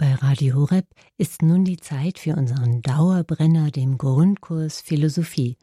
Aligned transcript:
Bei 0.00 0.14
Radio 0.14 0.54
Horeb 0.54 0.86
ist 1.18 1.42
nun 1.42 1.66
die 1.66 1.76
Zeit 1.76 2.18
für 2.18 2.34
unseren 2.34 2.80
Dauerbrenner, 2.80 3.70
dem 3.70 3.98
Grundkurs 3.98 4.80
Philosophie. 4.80 5.58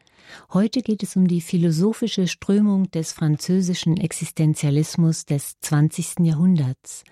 Heute 0.52 0.82
geht 0.82 1.02
es 1.02 1.16
um 1.16 1.26
die 1.26 1.40
philosophische 1.40 2.28
Strömung 2.28 2.88
des 2.92 3.10
französischen 3.10 3.96
Existenzialismus 3.96 5.26
des 5.26 5.58
20. 5.58 6.20
Jahrhunderts. 6.20 7.02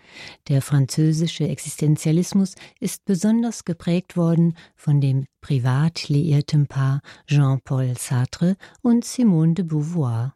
Der 0.46 0.62
französische 0.62 1.48
Existenzialismus 1.48 2.54
ist 2.78 3.04
besonders 3.04 3.64
geprägt 3.64 4.16
worden 4.16 4.56
von 4.76 5.00
dem 5.00 5.26
privat 5.40 6.08
liierten 6.08 6.68
Paar 6.68 7.00
Jean-Paul 7.26 7.94
Sartre 7.98 8.54
und 8.82 9.04
Simone 9.04 9.54
de 9.54 9.64
Beauvoir. 9.64 10.35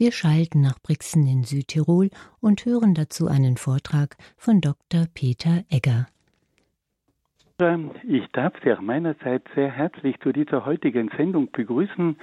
Wir 0.00 0.12
schalten 0.12 0.60
nach 0.60 0.78
Brixen 0.80 1.26
in 1.26 1.42
Südtirol 1.42 2.10
und 2.40 2.64
hören 2.64 2.94
dazu 2.94 3.26
einen 3.26 3.56
Vortrag 3.56 4.16
von 4.36 4.60
Dr. 4.60 5.06
Peter 5.12 5.64
Egger. 5.70 6.06
Ich 8.06 8.24
darf 8.28 8.52
Sie 8.62 8.72
auch 8.72 8.80
meinerseits 8.80 9.44
sehr 9.56 9.72
herzlich 9.72 10.14
zu 10.20 10.30
dieser 10.30 10.64
heutigen 10.64 11.10
Sendung 11.16 11.50
begrüßen 11.50 12.16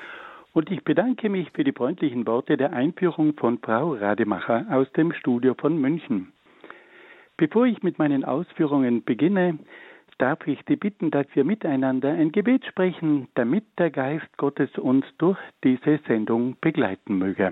und 0.53 0.71
ich 0.71 0.85
bedanke 0.85 1.27
mich 1.27 1.51
für 1.51 1.65
die 1.65 1.73
freundlichen 1.73 2.25
Worte 2.25 2.55
der 2.55 2.71
Einführung 2.71 3.33
von 3.33 3.59
Frau 3.59 3.93
Rademacher 3.95 4.65
aus 4.69 4.89
dem 4.93 5.11
Studio 5.11 5.53
von 5.53 5.77
München. 5.77 6.31
Bevor 7.35 7.65
ich 7.65 7.83
mit 7.83 7.99
meinen 7.99 8.23
Ausführungen 8.23 9.03
beginne, 9.03 9.59
darf 10.17 10.47
ich 10.47 10.59
Sie 10.65 10.77
bitten, 10.77 11.11
dass 11.11 11.27
wir 11.33 11.43
miteinander 11.43 12.13
ein 12.13 12.31
Gebet 12.31 12.63
sprechen, 12.67 13.27
damit 13.35 13.65
der 13.77 13.91
Geist 13.91 14.37
Gottes 14.37 14.69
uns 14.77 15.05
durch 15.17 15.37
diese 15.61 15.99
Sendung 16.07 16.55
begleiten 16.61 17.17
möge. 17.17 17.51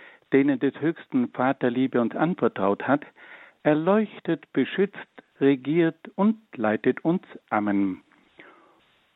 denen 0.33 0.59
des 0.59 0.79
höchsten 0.79 1.29
Vaterliebe 1.29 1.99
uns 2.01 2.15
anvertraut 2.15 2.87
hat, 2.87 3.05
erleuchtet, 3.63 4.51
beschützt, 4.53 4.97
regiert 5.39 6.09
und 6.15 6.37
leitet 6.55 7.03
uns. 7.03 7.23
Amen. 7.49 8.01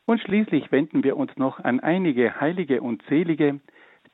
Und 0.06 0.20
schließlich 0.20 0.70
wenden 0.70 1.02
wir 1.02 1.16
uns 1.16 1.36
noch 1.36 1.58
an 1.60 1.80
einige 1.80 2.40
Heilige 2.40 2.80
und 2.80 3.02
Selige, 3.08 3.60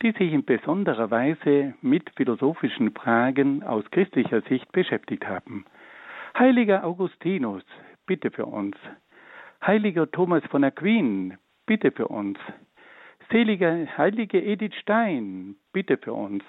die 0.01 0.13
sich 0.13 0.33
in 0.33 0.45
besonderer 0.45 1.11
Weise 1.11 1.75
mit 1.83 2.11
philosophischen 2.17 2.93
Fragen 2.93 3.63
aus 3.63 3.85
christlicher 3.91 4.41
Sicht 4.43 4.71
beschäftigt 4.73 5.27
haben. 5.27 5.65
Heiliger 6.37 6.85
Augustinus, 6.85 7.63
bitte 8.07 8.31
für 8.31 8.47
uns. 8.47 8.77
Heiliger 9.65 10.11
Thomas 10.11 10.43
von 10.51 10.65
Aquin, 10.65 11.37
bitte 11.67 11.93
für 11.93 12.09
uns. 12.09 12.39
Seliger 13.31 13.87
Heilige 13.97 14.43
Edith 14.43 14.75
Stein, 14.75 15.57
bitte 15.73 15.99
für 15.99 16.15
uns 16.15 16.43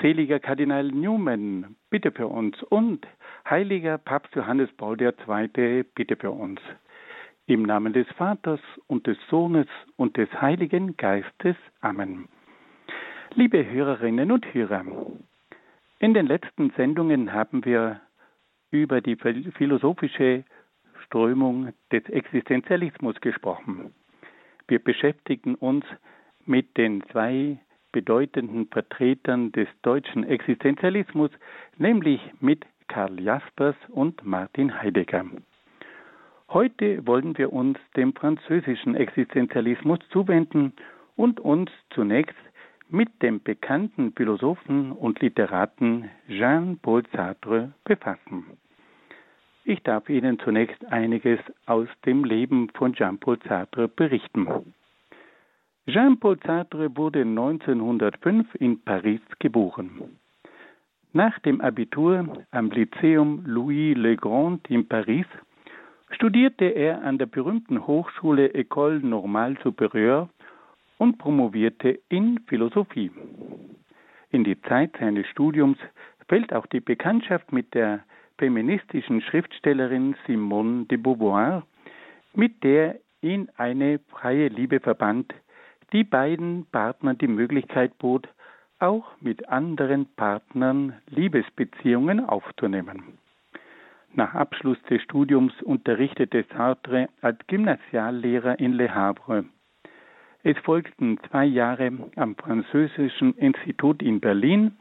seliger 0.00 0.40
Kardinal 0.40 0.84
Newman, 0.84 1.76
bitte 1.90 2.10
für 2.10 2.28
uns. 2.28 2.62
Und 2.64 3.06
heiliger 3.48 3.98
Papst 3.98 4.34
Johannes 4.34 4.70
Paul 4.76 5.00
II, 5.00 5.84
bitte 5.94 6.16
für 6.16 6.30
uns. 6.30 6.60
Im 7.46 7.62
Namen 7.62 7.92
des 7.92 8.06
Vaters 8.16 8.60
und 8.86 9.06
des 9.06 9.16
Sohnes 9.30 9.66
und 9.96 10.16
des 10.16 10.28
Heiligen 10.40 10.96
Geistes. 10.96 11.56
Amen. 11.80 12.28
Liebe 13.34 13.68
Hörerinnen 13.68 14.32
und 14.32 14.52
Hörer, 14.52 14.84
in 16.00 16.14
den 16.14 16.26
letzten 16.26 16.70
Sendungen 16.76 17.32
haben 17.32 17.64
wir 17.64 18.00
über 18.70 19.00
die 19.00 19.16
philosophische 19.16 20.44
Strömung 21.04 21.72
des 21.90 22.04
Existenzialismus 22.08 23.20
gesprochen. 23.20 23.94
Wir 24.66 24.78
beschäftigen 24.78 25.54
uns 25.54 25.84
mit 26.44 26.76
den 26.76 27.02
zwei 27.10 27.58
bedeutenden 27.98 28.68
Vertretern 28.68 29.50
des 29.50 29.66
deutschen 29.82 30.22
Existenzialismus, 30.22 31.32
nämlich 31.78 32.20
mit 32.38 32.64
Karl 32.86 33.18
Jaspers 33.20 33.74
und 33.88 34.24
Martin 34.24 34.80
Heidegger. 34.80 35.24
Heute 36.48 37.04
wollen 37.08 37.36
wir 37.36 37.52
uns 37.52 37.76
dem 37.96 38.14
französischen 38.14 38.94
Existenzialismus 38.94 39.98
zuwenden 40.12 40.74
und 41.16 41.40
uns 41.40 41.72
zunächst 41.90 42.36
mit 42.88 43.20
dem 43.20 43.42
bekannten 43.42 44.12
Philosophen 44.12 44.92
und 44.92 45.18
Literaten 45.18 46.08
Jean-Paul 46.28 47.02
Sartre 47.12 47.72
befassen. 47.82 48.44
Ich 49.64 49.82
darf 49.82 50.08
Ihnen 50.08 50.38
zunächst 50.38 50.86
einiges 50.86 51.40
aus 51.66 51.88
dem 52.06 52.22
Leben 52.22 52.70
von 52.74 52.94
Jean-Paul 52.94 53.40
Sartre 53.48 53.88
berichten. 53.88 54.46
Jean-Paul 55.88 56.36
Sartre 56.44 56.94
wurde 56.98 57.22
1905 57.22 58.54
in 58.56 58.78
Paris 58.82 59.22
geboren. 59.38 60.18
Nach 61.14 61.38
dem 61.38 61.62
Abitur 61.62 62.44
am 62.50 62.70
Lyceum 62.70 63.42
Louis 63.46 63.96
Le 63.96 64.14
Grand 64.14 64.68
in 64.68 64.86
Paris 64.86 65.24
studierte 66.10 66.66
er 66.66 67.02
an 67.02 67.16
der 67.16 67.24
berühmten 67.24 67.86
Hochschule 67.86 68.48
École 68.48 69.00
Normale 69.00 69.56
Supérieure 69.64 70.28
und 70.98 71.16
promovierte 71.16 71.98
in 72.10 72.38
Philosophie. 72.46 73.10
In 74.30 74.44
die 74.44 74.60
Zeit 74.60 74.94
seines 75.00 75.26
Studiums 75.28 75.78
fällt 76.28 76.52
auch 76.52 76.66
die 76.66 76.80
Bekanntschaft 76.80 77.50
mit 77.50 77.72
der 77.72 78.00
feministischen 78.36 79.22
Schriftstellerin 79.22 80.16
Simone 80.26 80.84
de 80.84 80.98
Beauvoir, 80.98 81.62
mit 82.34 82.62
der 82.62 83.00
ihn 83.22 83.48
eine 83.56 84.00
freie 84.10 84.48
Liebe 84.48 84.80
verband, 84.80 85.32
die 85.92 86.04
beiden 86.04 86.66
Partnern 86.66 87.18
die 87.18 87.28
Möglichkeit 87.28 87.96
bot, 87.98 88.28
auch 88.78 89.06
mit 89.20 89.48
anderen 89.48 90.06
Partnern 90.14 90.94
Liebesbeziehungen 91.08 92.24
aufzunehmen. 92.24 93.18
Nach 94.14 94.34
Abschluss 94.34 94.80
des 94.90 95.02
Studiums 95.02 95.52
unterrichtete 95.62 96.44
Sartre 96.54 97.08
als 97.20 97.38
Gymnasiallehrer 97.46 98.58
in 98.58 98.72
Le 98.72 98.94
Havre. 98.94 99.44
Es 100.42 100.56
folgten 100.58 101.18
zwei 101.28 101.44
Jahre 101.44 101.90
am 102.16 102.36
Französischen 102.36 103.34
Institut 103.36 104.02
in 104.02 104.20
Berlin, 104.20 104.76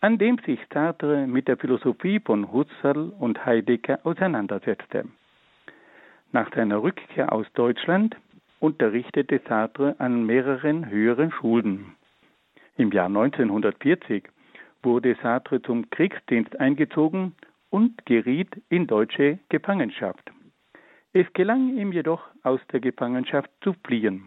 an 0.00 0.18
dem 0.18 0.38
sich 0.38 0.58
Sartre 0.72 1.26
mit 1.26 1.48
der 1.48 1.56
Philosophie 1.56 2.20
von 2.20 2.52
Husserl 2.52 3.10
und 3.18 3.44
Heidegger 3.44 4.00
auseinandersetzte. 4.04 5.04
Nach 6.32 6.52
seiner 6.54 6.82
Rückkehr 6.82 7.32
aus 7.32 7.46
Deutschland 7.54 8.16
unterrichtete 8.60 9.40
Sartre 9.48 9.96
an 9.98 10.24
mehreren 10.26 10.88
höheren 10.88 11.30
Schulen. 11.30 11.96
Im 12.76 12.92
Jahr 12.92 13.06
1940 13.06 14.24
wurde 14.82 15.16
Sartre 15.22 15.62
zum 15.62 15.88
Kriegsdienst 15.90 16.58
eingezogen 16.60 17.34
und 17.70 18.06
geriet 18.06 18.50
in 18.68 18.86
deutsche 18.86 19.38
Gefangenschaft. 19.48 20.30
Es 21.12 21.26
gelang 21.32 21.76
ihm 21.76 21.92
jedoch, 21.92 22.22
aus 22.42 22.60
der 22.72 22.80
Gefangenschaft 22.80 23.50
zu 23.62 23.74
fliehen. 23.84 24.22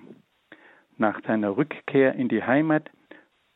Nach 0.98 1.22
seiner 1.26 1.56
Rückkehr 1.56 2.16
in 2.16 2.28
die 2.28 2.44
Heimat 2.44 2.90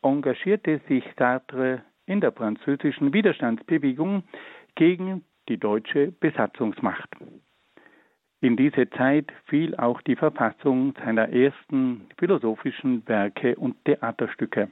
engagierte 0.02 0.80
sich 0.88 1.04
Sartre 1.18 1.82
in 2.06 2.20
der 2.20 2.32
französischen 2.32 3.12
Widerstandsbewegung 3.12 4.22
gegen 4.76 5.24
die 5.48 5.58
deutsche 5.58 6.12
Besatzungsmacht. 6.12 7.08
In 8.44 8.58
diese 8.58 8.90
Zeit 8.90 9.32
fiel 9.46 9.74
auch 9.76 10.02
die 10.02 10.16
Verfassung 10.16 10.92
seiner 11.02 11.30
ersten 11.30 12.02
philosophischen 12.18 13.02
Werke 13.08 13.56
und 13.56 13.82
Theaterstücke. 13.86 14.68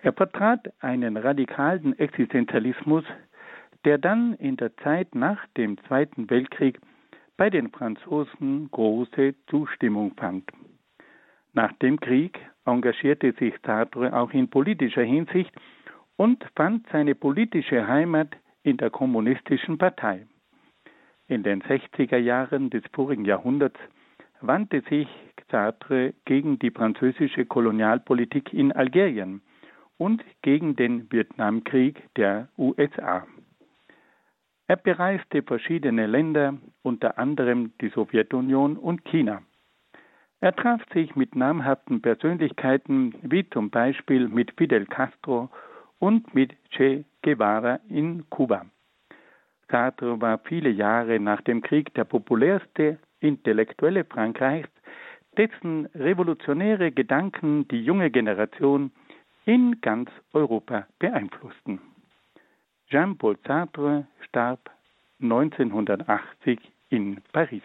Er 0.00 0.12
vertrat 0.14 0.72
einen 0.80 1.18
radikalen 1.18 1.98
Existenzialismus, 1.98 3.04
der 3.84 3.98
dann 3.98 4.32
in 4.36 4.56
der 4.56 4.74
Zeit 4.78 5.14
nach 5.14 5.46
dem 5.58 5.76
Zweiten 5.86 6.30
Weltkrieg 6.30 6.80
bei 7.36 7.50
den 7.50 7.70
Franzosen 7.70 8.70
große 8.70 9.34
Zustimmung 9.50 10.14
fand. 10.16 10.50
Nach 11.52 11.74
dem 11.74 12.00
Krieg 12.00 12.40
engagierte 12.64 13.32
sich 13.32 13.52
Sartre 13.66 14.14
auch 14.14 14.30
in 14.30 14.48
politischer 14.48 15.04
Hinsicht 15.04 15.52
und 16.16 16.42
fand 16.56 16.86
seine 16.90 17.14
politische 17.14 17.86
Heimat 17.86 18.34
in 18.62 18.78
der 18.78 18.88
kommunistischen 18.88 19.76
Partei. 19.76 20.26
In 21.32 21.42
den 21.42 21.62
60er 21.62 22.18
Jahren 22.18 22.68
des 22.68 22.82
vorigen 22.92 23.24
Jahrhunderts 23.24 23.80
wandte 24.42 24.82
sich 24.90 25.08
Sartre 25.50 26.12
gegen 26.26 26.58
die 26.58 26.70
französische 26.70 27.46
Kolonialpolitik 27.46 28.52
in 28.52 28.70
Algerien 28.70 29.40
und 29.96 30.22
gegen 30.42 30.76
den 30.76 31.10
Vietnamkrieg 31.10 32.02
der 32.16 32.48
USA. 32.58 33.26
Er 34.66 34.76
bereiste 34.76 35.42
verschiedene 35.42 36.06
Länder, 36.06 36.58
unter 36.82 37.16
anderem 37.18 37.72
die 37.80 37.88
Sowjetunion 37.88 38.76
und 38.76 39.02
China. 39.06 39.40
Er 40.40 40.54
traf 40.54 40.82
sich 40.92 41.16
mit 41.16 41.34
namhaften 41.34 42.02
Persönlichkeiten 42.02 43.14
wie 43.22 43.48
zum 43.48 43.70
Beispiel 43.70 44.28
mit 44.28 44.52
Fidel 44.58 44.84
Castro 44.84 45.48
und 45.98 46.34
mit 46.34 46.52
Che 46.72 47.06
Guevara 47.22 47.80
in 47.88 48.28
Kuba. 48.28 48.66
Sartre 49.72 50.20
war 50.20 50.38
viele 50.44 50.68
Jahre 50.68 51.18
nach 51.18 51.40
dem 51.40 51.62
Krieg 51.62 51.92
der 51.94 52.04
populärste 52.04 52.98
Intellektuelle 53.20 54.04
Frankreichs, 54.04 54.68
dessen 55.38 55.86
revolutionäre 55.94 56.92
Gedanken 56.92 57.66
die 57.68 57.82
junge 57.82 58.10
Generation 58.10 58.92
in 59.46 59.80
ganz 59.80 60.10
Europa 60.34 60.86
beeinflussten. 60.98 61.80
Jean-Paul 62.90 63.38
Sartre 63.46 64.06
starb 64.28 64.70
1980 65.22 66.60
in 66.90 67.22
Paris. 67.32 67.62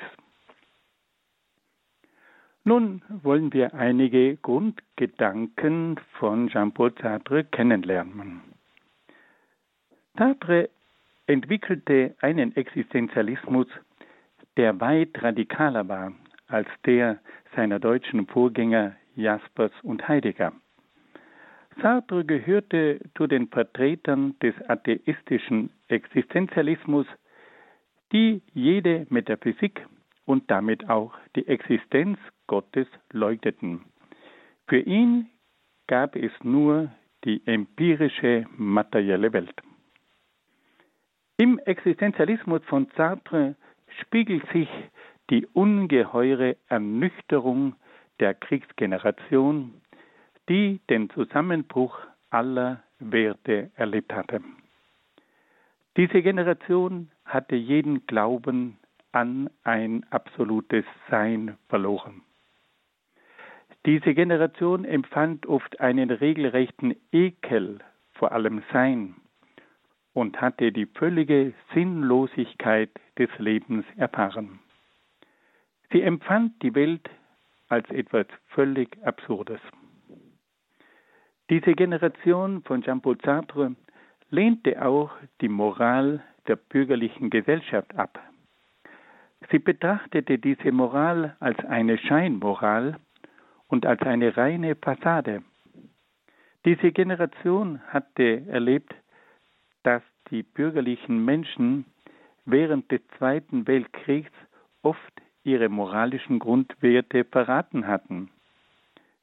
Nun 2.63 3.01
wollen 3.21 3.51
wir 3.51 3.73
einige 3.73 4.37
Grundgedanken 4.37 5.99
von 6.13 6.47
Jean-Paul 6.47 6.93
Sartre 7.01 7.43
kennenlernen. 7.43 8.41
Sartre 10.17 10.69
entwickelte 11.27 12.15
einen 12.21 12.55
Existenzialismus, 12.55 13.67
der 14.55 14.79
weit 14.79 15.21
radikaler 15.21 15.87
war 15.87 16.13
als 16.47 16.67
der 16.85 17.19
seiner 17.55 17.79
deutschen 17.79 18.25
Vorgänger 18.27 18.95
Jaspers 19.15 19.71
und 19.83 20.07
Heidegger. 20.07 20.53
Sartre 21.81 22.25
gehörte 22.25 22.99
zu 23.15 23.27
den 23.27 23.49
Vertretern 23.49 24.35
des 24.39 24.55
atheistischen 24.67 25.69
Existenzialismus, 25.89 27.05
die 28.11 28.41
jede 28.53 29.05
Metaphysik 29.09 29.85
und 30.25 30.49
damit 30.49 30.89
auch 30.89 31.13
die 31.35 31.47
Existenz 31.47 32.17
Gottes 32.47 32.87
leuchteten. 33.11 33.81
Für 34.67 34.79
ihn 34.79 35.27
gab 35.87 36.15
es 36.15 36.31
nur 36.43 36.91
die 37.25 37.45
empirische 37.45 38.45
materielle 38.57 39.31
Welt. 39.33 39.53
Im 41.39 41.59
Existenzialismus 41.59 42.63
von 42.65 42.87
Sartre 42.97 43.55
spiegelt 44.01 44.43
sich 44.51 44.67
die 45.29 45.45
ungeheure 45.53 46.57
Ernüchterung 46.67 47.75
der 48.19 48.33
Kriegsgeneration, 48.33 49.79
die 50.49 50.79
den 50.89 51.11
Zusammenbruch 51.11 51.99
aller 52.31 52.81
Werte 52.97 53.69
erlebt 53.75 54.15
hatte. 54.15 54.41
Diese 55.95 56.23
Generation 56.23 57.11
hatte 57.23 57.55
jeden 57.55 58.07
Glauben 58.07 58.79
an 59.11 59.47
ein 59.63 60.07
absolutes 60.09 60.85
Sein 61.11 61.55
verloren. 61.69 62.23
Diese 63.85 64.15
Generation 64.15 64.85
empfand 64.85 65.45
oft 65.45 65.79
einen 65.81 66.09
regelrechten 66.09 66.95
Ekel 67.11 67.77
vor 68.13 68.31
allem 68.31 68.63
Sein 68.73 69.15
und 70.17 70.41
hatte 70.41 70.71
die 70.71 70.87
völlige 70.87 71.53
Sinnlosigkeit 71.75 72.89
des 73.19 73.29
Lebens 73.37 73.85
erfahren. 73.97 74.59
Sie 75.91 76.01
empfand 76.01 76.59
die 76.63 76.73
Welt 76.73 77.07
als 77.69 77.87
etwas 77.91 78.25
völlig 78.47 78.97
Absurdes. 79.05 79.59
Diese 81.51 81.73
Generation 81.73 82.63
von 82.63 82.81
Jean-Paul 82.81 83.19
Sartre 83.23 83.75
lehnte 84.31 84.83
auch 84.83 85.11
die 85.39 85.49
Moral 85.49 86.23
der 86.47 86.55
bürgerlichen 86.55 87.29
Gesellschaft 87.29 87.95
ab. 87.95 88.19
Sie 89.51 89.59
betrachtete 89.59 90.39
diese 90.39 90.71
Moral 90.71 91.37
als 91.39 91.59
eine 91.65 91.99
Scheinmoral, 91.99 92.97
und 93.69 93.85
als 93.85 94.01
eine 94.01 94.35
reine 94.35 94.75
Fassade. 94.75 95.43
Diese 96.65 96.91
Generation 96.91 97.81
hatte 97.87 98.45
erlebt, 98.47 98.95
die 100.31 100.43
bürgerlichen 100.43 101.23
Menschen 101.23 101.85
während 102.45 102.91
des 102.91 103.01
Zweiten 103.17 103.67
Weltkriegs 103.67 104.31
oft 104.81 105.13
ihre 105.43 105.69
moralischen 105.69 106.39
Grundwerte 106.39 107.23
verraten 107.25 107.87
hatten. 107.87 108.29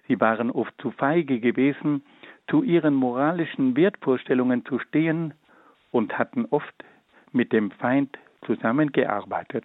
Sie 0.06 0.20
waren 0.20 0.50
oft 0.50 0.74
zu 0.80 0.90
feige 0.90 1.40
gewesen, 1.40 2.04
zu 2.48 2.62
ihren 2.62 2.94
moralischen 2.94 3.76
Wertvorstellungen 3.76 4.64
zu 4.66 4.78
stehen 4.78 5.34
und 5.90 6.18
hatten 6.18 6.46
oft 6.50 6.84
mit 7.32 7.52
dem 7.52 7.70
Feind 7.70 8.18
zusammengearbeitet. 8.44 9.64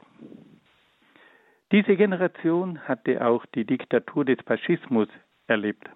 Diese 1.71 1.95
Generation 1.95 2.79
hatte 2.87 3.25
auch 3.25 3.45
die 3.47 3.65
Diktatur 3.65 4.25
des 4.25 4.39
Faschismus 4.45 5.07
erlebt, 5.47 5.87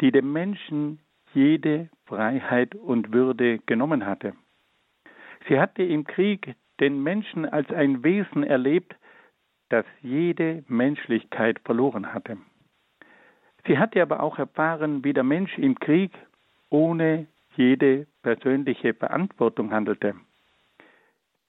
die 0.00 0.10
dem 0.10 0.32
Menschen 0.32 1.00
jede 1.34 1.88
Freiheit 2.06 2.74
und 2.74 3.12
Würde 3.12 3.58
genommen 3.66 4.06
hatte. 4.06 4.34
Sie 5.48 5.58
hatte 5.58 5.82
im 5.82 6.04
Krieg 6.04 6.54
den 6.80 7.02
Menschen 7.02 7.46
als 7.46 7.70
ein 7.70 8.02
Wesen 8.02 8.42
erlebt, 8.42 8.94
das 9.68 9.84
jede 10.02 10.64
Menschlichkeit 10.68 11.60
verloren 11.60 12.12
hatte. 12.12 12.38
Sie 13.66 13.78
hatte 13.78 14.00
aber 14.02 14.22
auch 14.22 14.38
erfahren, 14.38 15.04
wie 15.04 15.12
der 15.12 15.22
Mensch 15.22 15.56
im 15.58 15.78
Krieg 15.78 16.12
ohne 16.70 17.26
jede 17.56 18.06
persönliche 18.22 18.94
Verantwortung 18.94 19.72
handelte. 19.72 20.14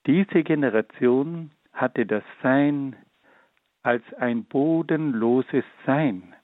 Diese 0.06 0.44
Generation 0.44 1.52
hatte 1.74 2.06
das 2.06 2.24
Sein 2.42 2.96
als 3.84 4.04
ein 4.16 4.44
bodenloses 4.46 5.64
Sein, 5.86 6.36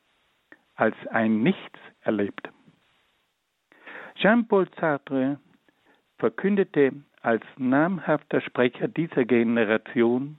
als 0.76 0.96
ein 1.08 1.44
Nichts 1.44 1.80
erlebt. 2.02 2.50
Jean-Paul 4.20 4.68
Sartre 4.80 5.40
verkündete 6.18 6.92
als 7.22 7.44
namhafter 7.58 8.42
Sprecher 8.42 8.88
dieser 8.88 9.26
Generation, 9.26 10.38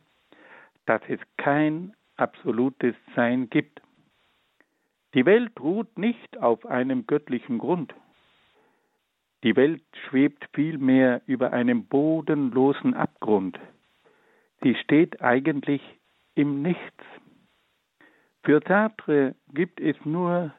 dass 0.86 1.00
es 1.08 1.20
kein 1.36 1.94
absolutes 2.16 2.96
Sein 3.14 3.48
gibt. 3.50 3.80
Die 5.14 5.24
Welt 5.26 5.52
ruht 5.60 5.96
nicht 5.96 6.38
auf 6.38 6.66
einem 6.66 7.06
göttlichen 7.06 7.58
Grund. 7.58 7.94
Die 9.44 9.54
Welt 9.54 9.84
schwebt 10.08 10.48
vielmehr 10.52 11.22
über 11.26 11.52
einem 11.52 11.84
bodenlosen 11.86 12.94
Abgrund. 12.94 13.60
Sie 14.60 14.74
steht 14.74 15.22
eigentlich 15.22 15.82
im 16.34 16.62
Nichts. 16.62 17.04
Für 18.42 18.60
Sartre 18.66 19.36
gibt 19.54 19.80
es 19.80 19.96
nur 20.04 20.52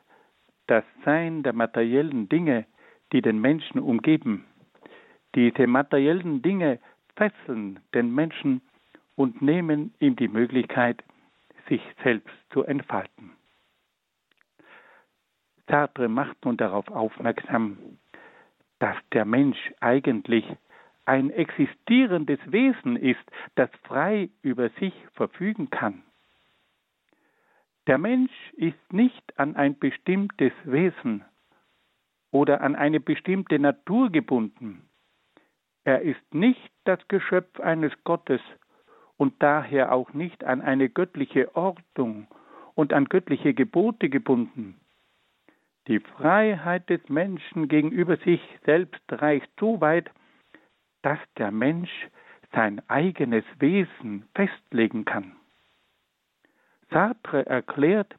das 0.67 0.85
Sein 1.03 1.43
der 1.43 1.53
materiellen 1.53 2.29
Dinge, 2.29 2.65
die 3.11 3.21
den 3.21 3.39
Menschen 3.39 3.79
umgeben. 3.79 4.45
Diese 5.35 5.67
materiellen 5.67 6.41
Dinge 6.41 6.79
fesseln 7.15 7.79
den 7.93 8.13
Menschen 8.13 8.61
und 9.15 9.41
nehmen 9.41 9.93
ihm 9.99 10.15
die 10.15 10.27
Möglichkeit, 10.27 11.03
sich 11.67 11.81
selbst 12.03 12.33
zu 12.51 12.63
entfalten. 12.63 13.31
Sartre 15.67 16.07
macht 16.07 16.43
nun 16.45 16.57
darauf 16.57 16.89
aufmerksam, 16.89 17.77
dass 18.79 18.95
der 19.13 19.25
Mensch 19.25 19.71
eigentlich 19.79 20.45
ein 21.05 21.29
existierendes 21.29 22.39
Wesen 22.45 22.95
ist, 22.95 23.23
das 23.55 23.69
frei 23.83 24.29
über 24.41 24.69
sich 24.79 24.93
verfügen 25.13 25.69
kann. 25.69 26.03
Der 27.87 27.97
Mensch 27.97 28.31
ist 28.53 28.93
nicht 28.93 29.39
an 29.39 29.55
ein 29.55 29.77
bestimmtes 29.77 30.53
Wesen 30.63 31.25
oder 32.31 32.61
an 32.61 32.75
eine 32.75 32.99
bestimmte 32.99 33.59
Natur 33.59 34.11
gebunden. 34.11 34.89
Er 35.83 36.01
ist 36.01 36.33
nicht 36.33 36.71
das 36.83 36.99
Geschöpf 37.07 37.59
eines 37.59 37.91
Gottes 38.03 38.41
und 39.17 39.41
daher 39.41 39.91
auch 39.91 40.13
nicht 40.13 40.43
an 40.43 40.61
eine 40.61 40.89
göttliche 40.89 41.55
Ordnung 41.55 42.27
und 42.75 42.93
an 42.93 43.05
göttliche 43.05 43.53
Gebote 43.53 44.09
gebunden. 44.09 44.79
Die 45.87 45.99
Freiheit 45.99 46.89
des 46.89 47.01
Menschen 47.09 47.67
gegenüber 47.67 48.17
sich 48.17 48.41
selbst 48.63 49.01
reicht 49.09 49.49
so 49.59 49.81
weit, 49.81 50.11
dass 51.01 51.19
der 51.37 51.51
Mensch 51.51 52.07
sein 52.53 52.81
eigenes 52.89 53.43
Wesen 53.59 54.27
festlegen 54.35 55.05
kann. 55.05 55.35
Sartre 56.91 57.45
erklärt, 57.45 58.15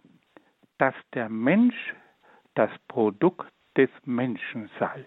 dass 0.79 0.95
der 1.15 1.29
Mensch 1.29 1.95
das 2.55 2.71
Produkt 2.89 3.53
des 3.77 3.91
Menschen 4.05 4.71
sei. 4.79 5.05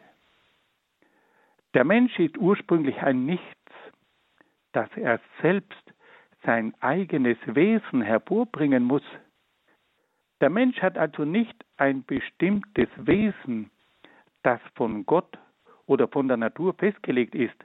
Der 1.74 1.84
Mensch 1.84 2.18
ist 2.20 2.38
ursprünglich 2.38 3.02
ein 3.02 3.26
Nichts, 3.26 3.72
dass 4.74 4.90
er 4.96 5.20
selbst 5.42 5.94
sein 6.44 6.74
eigenes 6.82 7.38
Wesen 7.46 8.02
hervorbringen 8.02 8.84
muss. 8.84 9.04
Der 10.42 10.50
Mensch 10.50 10.82
hat 10.82 10.98
also 10.98 11.24
nicht 11.24 11.66
ein 11.78 12.04
bestimmtes 12.04 12.90
Wesen, 12.98 13.72
das 14.44 14.60
von 14.76 15.06
Gott 15.06 15.38
oder 15.86 16.08
von 16.08 16.28
der 16.28 16.38
Natur 16.38 16.74
festgelegt 16.74 17.34
ist. 17.34 17.56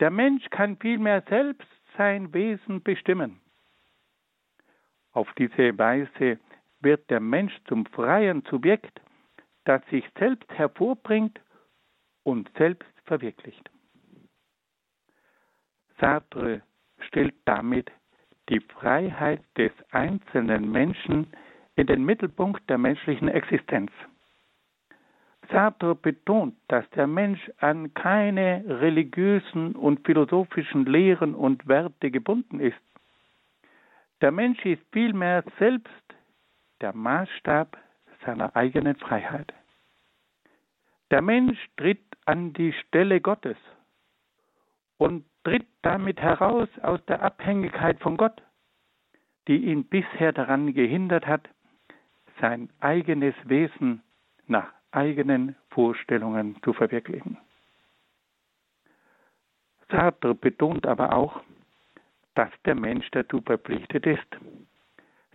Der 0.00 0.10
Mensch 0.10 0.48
kann 0.50 0.76
vielmehr 0.76 1.22
selbst 1.28 1.68
sein 1.96 2.32
Wesen 2.34 2.82
bestimmen. 2.82 3.40
Auf 5.12 5.32
diese 5.38 5.78
Weise 5.78 6.38
wird 6.80 7.08
der 7.08 7.20
Mensch 7.20 7.56
zum 7.66 7.86
freien 7.86 8.42
Subjekt, 8.50 9.00
das 9.66 9.82
sich 9.90 10.04
selbst 10.18 10.48
hervorbringt 10.52 11.40
und 12.22 12.50
selbst 12.56 12.88
verwirklicht. 13.04 13.68
Sartre 16.00 16.62
stellt 17.00 17.34
damit 17.44 17.90
die 18.48 18.60
Freiheit 18.60 19.42
des 19.56 19.72
einzelnen 19.90 20.70
Menschen 20.70 21.26
in 21.74 21.86
den 21.86 22.04
Mittelpunkt 22.04 22.68
der 22.70 22.78
menschlichen 22.78 23.28
Existenz. 23.28 23.90
Sartre 25.50 25.94
betont, 25.94 26.56
dass 26.68 26.88
der 26.90 27.06
Mensch 27.06 27.50
an 27.58 27.92
keine 27.94 28.64
religiösen 28.66 29.74
und 29.74 30.04
philosophischen 30.04 30.86
Lehren 30.86 31.34
und 31.34 31.66
Werte 31.68 32.10
gebunden 32.10 32.60
ist. 32.60 32.80
Der 34.20 34.32
Mensch 34.32 34.64
ist 34.64 34.82
vielmehr 34.92 35.44
selbst 35.58 35.92
der 36.80 36.94
Maßstab 36.94 37.76
seiner 38.26 38.54
eigenen 38.54 38.96
Freiheit. 38.96 39.54
Der 41.10 41.22
Mensch 41.22 41.58
tritt 41.76 42.02
an 42.26 42.52
die 42.52 42.72
Stelle 42.72 43.20
Gottes 43.20 43.56
und 44.98 45.24
tritt 45.44 45.66
damit 45.82 46.20
heraus 46.20 46.68
aus 46.82 47.00
der 47.06 47.22
Abhängigkeit 47.22 48.00
von 48.00 48.16
Gott, 48.16 48.42
die 49.46 49.66
ihn 49.66 49.84
bisher 49.84 50.32
daran 50.32 50.74
gehindert 50.74 51.26
hat, 51.26 51.48
sein 52.40 52.68
eigenes 52.80 53.34
Wesen 53.44 54.02
nach 54.46 54.68
eigenen 54.90 55.54
Vorstellungen 55.70 56.60
zu 56.62 56.72
verwirklichen. 56.72 57.38
Sartre 59.88 60.34
betont 60.34 60.86
aber 60.86 61.14
auch, 61.14 61.42
dass 62.34 62.50
der 62.64 62.74
Mensch 62.74 63.08
dazu 63.12 63.40
verpflichtet 63.40 64.04
ist, 64.04 64.26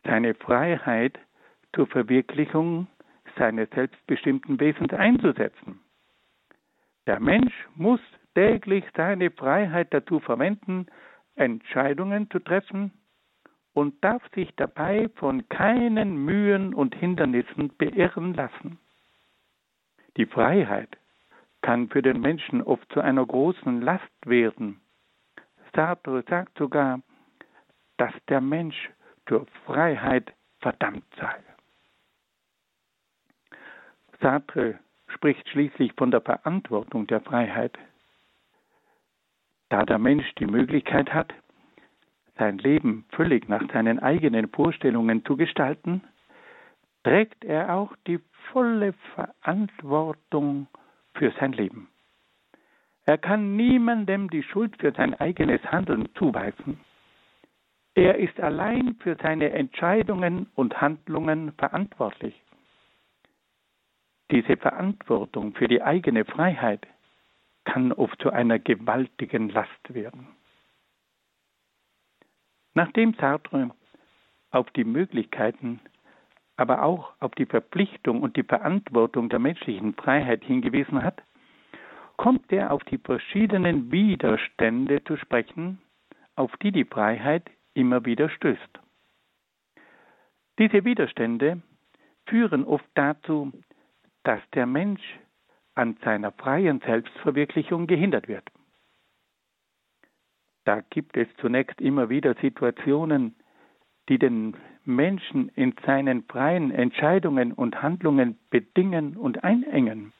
seine 0.03 0.35
Freiheit 0.35 1.17
zur 1.73 1.87
Verwirklichung 1.87 2.87
seines 3.37 3.69
selbstbestimmten 3.71 4.59
Wesens 4.59 4.93
einzusetzen. 4.93 5.79
Der 7.07 7.19
Mensch 7.19 7.53
muss 7.75 8.01
täglich 8.35 8.85
seine 8.95 9.31
Freiheit 9.31 9.93
dazu 9.93 10.19
verwenden, 10.19 10.87
Entscheidungen 11.35 12.29
zu 12.29 12.39
treffen 12.39 12.91
und 13.73 14.03
darf 14.03 14.21
sich 14.35 14.53
dabei 14.55 15.09
von 15.15 15.47
keinen 15.49 16.25
Mühen 16.25 16.73
und 16.73 16.93
Hindernissen 16.95 17.75
beirren 17.77 18.33
lassen. 18.33 18.79
Die 20.17 20.25
Freiheit 20.25 20.97
kann 21.61 21.89
für 21.89 22.01
den 22.01 22.19
Menschen 22.19 22.61
oft 22.61 22.91
zu 22.91 23.01
einer 23.01 23.25
großen 23.25 23.81
Last 23.81 24.11
werden. 24.25 24.81
Sartre 25.73 26.23
sagt 26.27 26.57
sogar, 26.57 27.01
dass 27.97 28.13
der 28.27 28.41
Mensch 28.41 28.89
zur 29.27 29.45
Freiheit 29.65 30.33
verdammt 30.59 31.05
sei. 31.17 31.39
Sartre 34.21 34.79
spricht 35.07 35.47
schließlich 35.49 35.93
von 35.97 36.11
der 36.11 36.21
Verantwortung 36.21 37.07
der 37.07 37.21
Freiheit. 37.21 37.77
Da 39.69 39.83
der 39.85 39.99
Mensch 39.99 40.29
die 40.35 40.45
Möglichkeit 40.45 41.13
hat, 41.13 41.33
sein 42.37 42.57
Leben 42.57 43.05
völlig 43.11 43.47
nach 43.49 43.63
seinen 43.71 43.99
eigenen 43.99 44.49
Vorstellungen 44.49 45.25
zu 45.25 45.37
gestalten, 45.37 46.01
trägt 47.03 47.43
er 47.43 47.75
auch 47.75 47.95
die 48.07 48.19
volle 48.51 48.93
Verantwortung 49.15 50.67
für 51.13 51.31
sein 51.39 51.53
Leben. 51.53 51.87
Er 53.05 53.17
kann 53.17 53.55
niemandem 53.55 54.29
die 54.29 54.43
Schuld 54.43 54.77
für 54.77 54.91
sein 54.91 55.13
eigenes 55.19 55.61
Handeln 55.71 56.09
zuweisen. 56.15 56.79
Er 57.95 58.17
ist 58.19 58.39
allein 58.39 58.95
für 58.99 59.17
seine 59.21 59.51
Entscheidungen 59.51 60.47
und 60.55 60.79
Handlungen 60.79 61.51
verantwortlich. 61.53 62.41
Diese 64.31 64.55
Verantwortung 64.55 65.53
für 65.55 65.67
die 65.67 65.81
eigene 65.81 66.23
Freiheit 66.23 66.87
kann 67.65 67.91
oft 67.91 68.21
zu 68.21 68.31
einer 68.31 68.59
gewaltigen 68.59 69.49
Last 69.49 69.93
werden. 69.93 70.27
Nachdem 72.73 73.13
Sartre 73.15 73.71
auf 74.51 74.71
die 74.71 74.85
Möglichkeiten, 74.85 75.81
aber 76.55 76.83
auch 76.83 77.13
auf 77.19 77.35
die 77.35 77.45
Verpflichtung 77.45 78.21
und 78.21 78.37
die 78.37 78.43
Verantwortung 78.43 79.29
der 79.29 79.39
menschlichen 79.39 79.93
Freiheit 79.95 80.43
hingewiesen 80.43 81.03
hat, 81.03 81.21
kommt 82.15 82.51
er 82.51 82.71
auf 82.71 82.83
die 82.85 82.99
verschiedenen 82.99 83.91
Widerstände 83.91 85.03
zu 85.03 85.17
sprechen, 85.17 85.81
auf 86.35 86.55
die 86.57 86.71
die 86.71 86.85
Freiheit 86.85 87.49
immer 87.73 88.05
wieder 88.05 88.29
stößt. 88.29 88.79
Diese 90.59 90.85
Widerstände 90.85 91.61
führen 92.27 92.63
oft 92.63 92.85
dazu, 92.93 93.51
dass 94.23 94.41
der 94.53 94.65
Mensch 94.65 95.01
an 95.75 95.97
seiner 96.03 96.31
freien 96.31 96.79
Selbstverwirklichung 96.81 97.87
gehindert 97.87 98.27
wird. 98.27 98.47
Da 100.65 100.81
gibt 100.89 101.17
es 101.17 101.27
zunächst 101.37 101.81
immer 101.81 102.09
wieder 102.09 102.35
Situationen, 102.35 103.35
die 104.09 104.19
den 104.19 104.55
Menschen 104.83 105.49
in 105.49 105.73
seinen 105.85 106.23
freien 106.23 106.71
Entscheidungen 106.71 107.51
und 107.53 107.81
Handlungen 107.81 108.37
bedingen 108.49 109.15
und 109.15 109.43
einengen. 109.43 110.13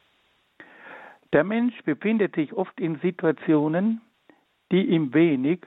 Der 1.33 1.43
Mensch 1.43 1.81
befindet 1.83 2.35
sich 2.35 2.53
oft 2.53 2.79
in 2.79 2.99
Situationen, 2.99 4.01
die 4.71 4.85
ihm 4.87 5.13
wenig 5.13 5.65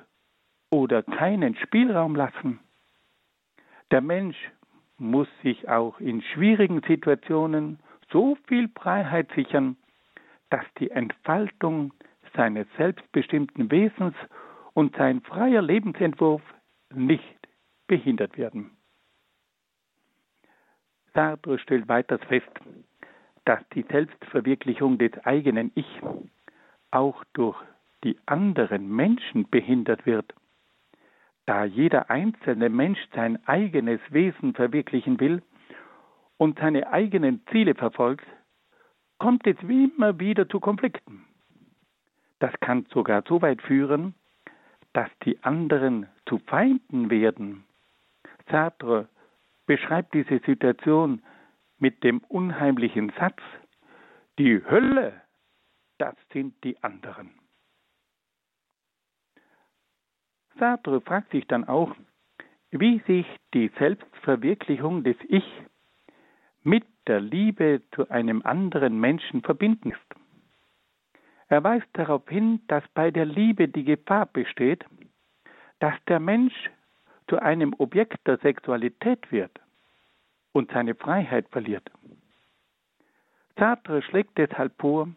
oder 0.70 1.02
keinen 1.02 1.56
Spielraum 1.56 2.16
lassen. 2.16 2.60
Der 3.90 4.00
Mensch 4.00 4.36
muss 4.98 5.28
sich 5.42 5.68
auch 5.68 6.00
in 6.00 6.22
schwierigen 6.22 6.82
Situationen 6.82 7.78
so 8.14 8.38
viel 8.46 8.68
Freiheit 8.68 9.28
sichern, 9.34 9.76
dass 10.48 10.64
die 10.78 10.90
Entfaltung 10.90 11.92
seines 12.36 12.66
selbstbestimmten 12.76 13.70
Wesens 13.72 14.14
und 14.72 14.96
sein 14.96 15.20
freier 15.20 15.60
Lebensentwurf 15.60 16.40
nicht 16.94 17.48
behindert 17.88 18.38
werden. 18.38 18.70
Sartre 21.12 21.58
stellt 21.58 21.88
weiters 21.88 22.20
fest, 22.28 22.50
dass 23.44 23.60
die 23.74 23.82
Selbstverwirklichung 23.82 24.96
des 24.98 25.12
eigenen 25.24 25.72
Ich 25.74 26.00
auch 26.92 27.24
durch 27.32 27.56
die 28.04 28.16
anderen 28.26 28.94
Menschen 28.94 29.48
behindert 29.50 30.06
wird. 30.06 30.32
Da 31.46 31.64
jeder 31.64 32.10
einzelne 32.10 32.68
Mensch 32.68 33.00
sein 33.12 33.44
eigenes 33.46 34.00
Wesen 34.10 34.54
verwirklichen 34.54 35.18
will, 35.18 35.42
und 36.36 36.58
seine 36.58 36.88
eigenen 36.92 37.44
Ziele 37.50 37.74
verfolgt, 37.74 38.26
kommt 39.18 39.46
es 39.46 39.56
wie 39.62 39.84
immer 39.84 40.18
wieder 40.18 40.48
zu 40.48 40.60
Konflikten. 40.60 41.24
Das 42.38 42.52
kann 42.60 42.86
sogar 42.92 43.22
so 43.26 43.40
weit 43.42 43.62
führen, 43.62 44.14
dass 44.92 45.08
die 45.24 45.42
anderen 45.42 46.08
zu 46.26 46.38
Feinden 46.38 47.10
werden. 47.10 47.64
Sartre 48.50 49.08
beschreibt 49.66 50.14
diese 50.14 50.40
Situation 50.40 51.22
mit 51.78 52.04
dem 52.04 52.18
unheimlichen 52.28 53.12
Satz, 53.18 53.40
die 54.38 54.62
Hölle, 54.64 55.20
das 55.98 56.14
sind 56.32 56.62
die 56.64 56.82
anderen. 56.82 57.30
Sartre 60.58 61.00
fragt 61.00 61.30
sich 61.30 61.46
dann 61.46 61.64
auch, 61.64 61.94
wie 62.70 63.00
sich 63.06 63.26
die 63.54 63.70
Selbstverwirklichung 63.78 65.04
des 65.04 65.16
Ich 65.28 65.44
mit 66.64 66.84
der 67.06 67.20
Liebe 67.20 67.82
zu 67.94 68.08
einem 68.10 68.42
anderen 68.42 68.98
Menschen 68.98 69.42
verbinden 69.42 69.92
ist. 69.92 70.20
Er 71.48 71.62
weist 71.62 71.86
darauf 71.92 72.26
hin, 72.28 72.62
dass 72.68 72.82
bei 72.94 73.10
der 73.10 73.26
Liebe 73.26 73.68
die 73.68 73.84
Gefahr 73.84 74.26
besteht, 74.26 74.84
dass 75.78 75.94
der 76.08 76.18
Mensch 76.18 76.54
zu 77.28 77.38
einem 77.38 77.74
Objekt 77.78 78.26
der 78.26 78.38
Sexualität 78.38 79.30
wird 79.30 79.52
und 80.52 80.70
seine 80.72 80.94
Freiheit 80.94 81.48
verliert. 81.50 81.90
Sartre 83.56 84.02
schlägt 84.02 84.36
deshalb 84.38 84.72
vor, 84.80 85.08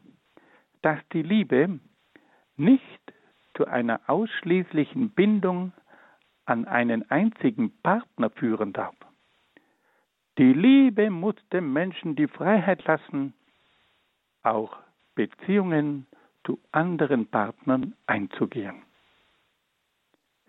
dass 0.81 0.99
die 1.13 1.23
Liebe 1.23 1.79
nicht 2.55 3.13
zu 3.55 3.65
einer 3.65 4.01
ausschließlichen 4.07 5.11
Bindung 5.11 5.73
an 6.45 6.65
einen 6.65 7.09
einzigen 7.09 7.71
Partner 7.81 8.29
führen 8.29 8.73
darf. 8.73 8.95
Die 10.37 10.53
Liebe 10.53 11.09
muss 11.09 11.35
dem 11.51 11.73
Menschen 11.73 12.15
die 12.15 12.27
Freiheit 12.27 12.83
lassen, 12.85 13.33
auch 14.43 14.77
Beziehungen 15.15 16.05
zu 16.45 16.59
anderen 16.71 17.25
Partnern 17.25 17.95
einzugehen. 18.05 18.83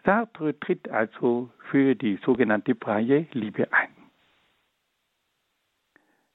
Sartre 0.04 0.58
tritt 0.60 0.88
also 0.90 1.50
für 1.70 1.94
die 1.94 2.16
sogenannte 2.24 2.74
freie 2.74 3.26
Liebe 3.32 3.72
ein. 3.72 3.88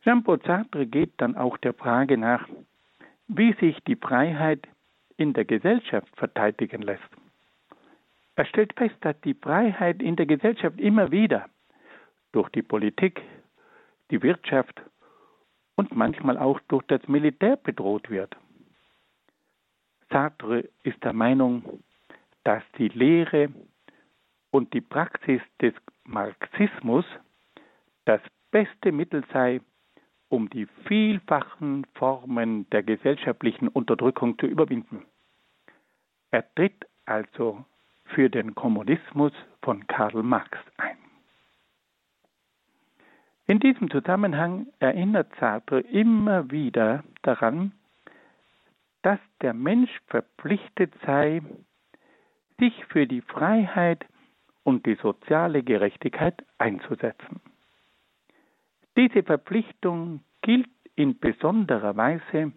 Jean-Paul 0.04 0.42
Sartre 0.42 0.88
geht 0.88 1.14
dann 1.18 1.38
auch 1.38 1.58
der 1.58 1.74
Frage 1.74 2.18
nach, 2.18 2.48
wie 3.28 3.54
sich 3.54 3.80
die 3.84 3.96
Freiheit 3.96 4.68
in 5.18 5.34
der 5.34 5.46
Gesellschaft 5.46 6.10
verteidigen 6.18 6.82
lässt. 6.82 7.04
Er 8.36 8.46
stellt 8.46 8.74
fest, 8.74 8.96
dass 9.02 9.20
die 9.22 9.36
Freiheit 9.36 10.02
in 10.02 10.16
der 10.16 10.26
Gesellschaft 10.26 10.80
immer 10.80 11.12
wieder 11.12 11.48
durch 12.32 12.50
die 12.50 12.64
Politik, 12.64 13.22
die 14.14 14.22
Wirtschaft 14.22 14.80
und 15.76 15.96
manchmal 15.96 16.38
auch 16.38 16.60
durch 16.68 16.86
das 16.86 17.02
Militär 17.08 17.58
bedroht 17.58 18.12
wird. 18.12 18.36
Sartre 20.12 20.70
ist 20.84 21.04
der 21.04 21.14
Meinung, 21.14 21.84
dass 22.44 22.62
die 22.78 22.90
Lehre 22.90 23.50
und 24.52 24.72
die 24.76 24.82
Praxis 24.82 25.42
des 25.60 25.74
Marxismus 26.04 27.06
das 28.06 28.22
beste 28.52 28.92
Mittel 28.92 29.24
sei, 29.34 29.62
um 30.30 30.48
die 30.48 30.68
vielfachen 30.88 31.88
Formen 31.96 32.70
der 32.70 32.84
gesellschaftlichen 32.84 33.68
Unterdrückung 33.68 34.38
zu 34.38 34.46
überwinden. 34.46 35.08
Er 36.30 36.46
tritt 36.54 36.86
also 37.06 37.66
für 38.14 38.30
den 38.30 38.54
Kommunismus 38.54 39.34
von 39.64 39.88
Karl 39.88 40.22
Marx 40.22 40.60
ein. 40.78 41.03
In 43.46 43.60
diesem 43.60 43.92
Zusammenhang 43.92 44.68
erinnert 44.80 45.30
Sartre 45.40 45.82
immer 45.82 46.50
wieder 46.50 47.04
daran, 47.24 47.74
dass 49.02 49.20
der 49.42 49.54
Mensch 49.54 49.92
verpflichtet 50.08 50.94
sei, 51.06 51.42
sich 52.58 52.86
für 52.86 53.06
die 53.06 53.22
Freiheit 53.22 54.06
und 54.64 54.86
die 54.86 54.96
soziale 54.96 55.62
Gerechtigkeit 55.62 56.46
einzusetzen. 56.58 57.42
Diese 58.96 59.24
Verpflichtung 59.24 60.22
gilt 60.42 60.70
in 60.96 61.20
besonderer 61.20 61.98
Weise 61.98 62.54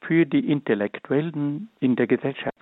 für 0.00 0.24
die 0.24 0.50
Intellektuellen 0.50 1.68
in 1.80 1.96
der 1.96 2.06
Gesellschaft. 2.06 2.54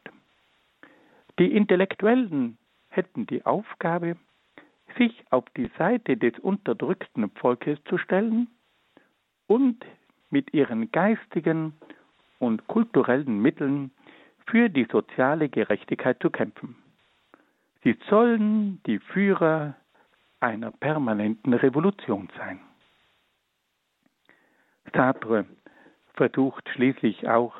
Die 1.38 1.52
Intellektuellen 1.52 2.58
hätten 2.88 3.26
die 3.26 3.47
Aufgabe, 3.47 4.16
sich 4.97 5.25
auf 5.30 5.45
die 5.57 5.71
Seite 5.78 6.16
des 6.16 6.38
unterdrückten 6.38 7.30
Volkes 7.30 7.78
zu 7.85 7.99
stellen 7.99 8.49
und 9.47 9.85
mit 10.30 10.52
ihren 10.52 10.90
geistigen 10.92 11.75
und 12.38 12.66
kulturellen 12.66 13.40
Mitteln 13.40 13.90
für 14.47 14.68
die 14.68 14.87
soziale 14.90 15.49
Gerechtigkeit 15.49 16.21
zu 16.21 16.30
kämpfen. 16.30 16.76
Sie 17.83 17.97
sollen 18.09 18.80
die 18.87 18.99
Führer 18.99 19.75
einer 20.40 20.71
permanenten 20.71 21.54
Revolution 21.54 22.28
sein. 22.37 22.61
Sartre 24.92 25.47
versucht 26.14 26.68
schließlich 26.71 27.28
auch, 27.28 27.54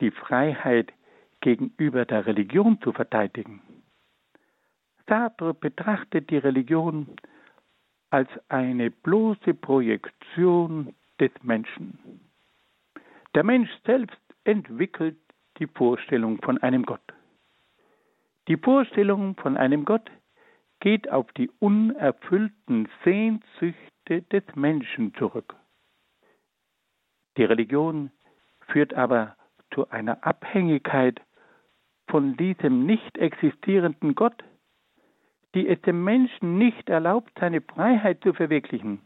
die 0.00 0.10
Freiheit 0.10 0.92
gegenüber 1.40 2.04
der 2.04 2.26
Religion 2.26 2.80
zu 2.80 2.92
verteidigen. 2.92 3.62
Sartre 5.08 5.54
betrachtet 5.54 6.30
die 6.30 6.38
Religion 6.38 7.06
als 8.10 8.28
eine 8.48 8.90
bloße 8.90 9.54
Projektion 9.54 10.94
des 11.20 11.30
Menschen. 11.42 11.98
Der 13.34 13.44
Mensch 13.44 13.70
selbst 13.84 14.20
entwickelt 14.44 15.18
die 15.58 15.66
Vorstellung 15.66 16.40
von 16.42 16.58
einem 16.58 16.84
Gott. 16.84 17.02
Die 18.48 18.56
Vorstellung 18.56 19.34
von 19.36 19.56
einem 19.56 19.84
Gott 19.84 20.10
geht 20.80 21.10
auf 21.10 21.30
die 21.32 21.50
unerfüllten 21.58 22.88
Sehnsüchte 23.04 24.22
des 24.32 24.44
Menschen 24.54 25.14
zurück. 25.14 25.54
Die 27.36 27.44
Religion 27.44 28.10
führt 28.68 28.94
aber 28.94 29.36
zu 29.74 29.90
einer 29.90 30.24
Abhängigkeit 30.24 31.20
von 32.08 32.36
diesem 32.36 32.86
nicht 32.86 33.18
existierenden 33.18 34.14
Gott, 34.14 34.42
die 35.58 35.66
es 35.66 35.80
dem 35.80 36.04
Menschen 36.04 36.56
nicht 36.56 36.88
erlaubt, 36.88 37.32
seine 37.40 37.60
Freiheit 37.60 38.22
zu 38.22 38.32
verwirklichen. 38.32 39.00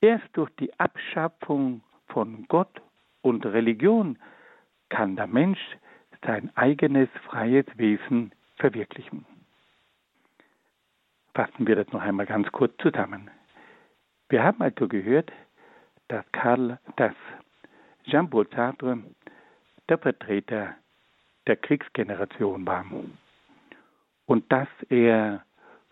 Erst 0.00 0.28
durch 0.34 0.50
die 0.60 0.72
Abschaffung 0.78 1.82
von 2.06 2.46
Gott 2.46 2.80
und 3.20 3.44
Religion 3.44 4.16
kann 4.90 5.16
der 5.16 5.26
Mensch 5.26 5.58
sein 6.24 6.52
eigenes 6.54 7.08
freies 7.24 7.66
Wesen 7.74 8.30
verwirklichen. 8.58 9.26
Fassen 11.34 11.66
wir 11.66 11.74
das 11.74 11.92
noch 11.92 12.02
einmal 12.02 12.26
ganz 12.26 12.46
kurz 12.52 12.76
zusammen. 12.76 13.28
Wir 14.28 14.44
haben 14.44 14.62
also 14.62 14.86
gehört, 14.86 15.32
dass 16.06 16.24
Karl, 16.30 16.78
dass 16.94 17.14
Jean-Paul 18.04 18.46
Sartre 18.54 19.02
der 19.88 19.98
Vertreter 19.98 20.76
der 21.48 21.56
Kriegsgeneration 21.56 22.64
war 22.64 22.84
und 24.26 24.50
dass 24.52 24.68
er 24.88 25.44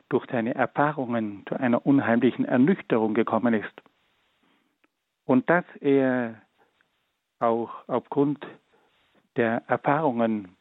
durch 0.08 0.26
seine 0.30 0.54
Erfahrungen 0.54 1.44
zu 1.48 1.58
einer 1.58 1.86
unheimlichen 1.86 2.44
Ernüchterung 2.44 3.14
gekommen 3.14 3.54
ist 3.54 3.82
und 5.24 5.48
dass 5.48 5.64
er 5.80 6.40
auch 7.38 7.70
aufgrund 7.88 8.46
der 9.36 9.62
Erfahrungen 9.66 10.56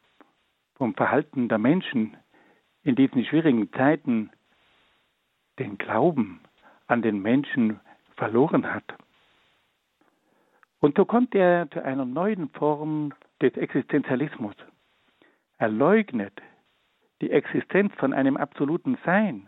vom 0.75 0.95
Verhalten 0.95 1.49
der 1.49 1.57
Menschen 1.57 2.17
in 2.83 2.95
diesen 2.95 3.25
schwierigen 3.25 3.71
Zeiten 3.73 4.31
den 5.59 5.77
Glauben 5.77 6.41
an 6.87 7.01
den 7.01 7.21
Menschen 7.21 7.79
verloren 8.15 8.73
hat. 8.73 8.85
Und 10.79 10.97
so 10.97 11.05
kommt 11.05 11.35
er 11.35 11.69
zu 11.69 11.83
einer 11.83 12.05
neuen 12.05 12.49
Form 12.49 13.13
des 13.41 13.55
Existenzialismus. 13.55 14.55
Er 15.59 15.69
leugnet 15.69 16.41
die 17.21 17.31
Existenz 17.31 17.93
von 17.95 18.13
einem 18.13 18.35
absoluten 18.35 18.97
Sein. 19.05 19.47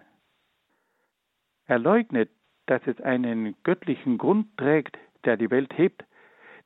Er 1.65 1.79
leugnet, 1.79 2.29
dass 2.67 2.85
es 2.85 3.01
einen 3.01 3.55
göttlichen 3.63 4.17
Grund 4.17 4.55
trägt, 4.57 4.97
der 5.25 5.37
die 5.37 5.49
Welt 5.49 5.77
hebt. 5.77 6.05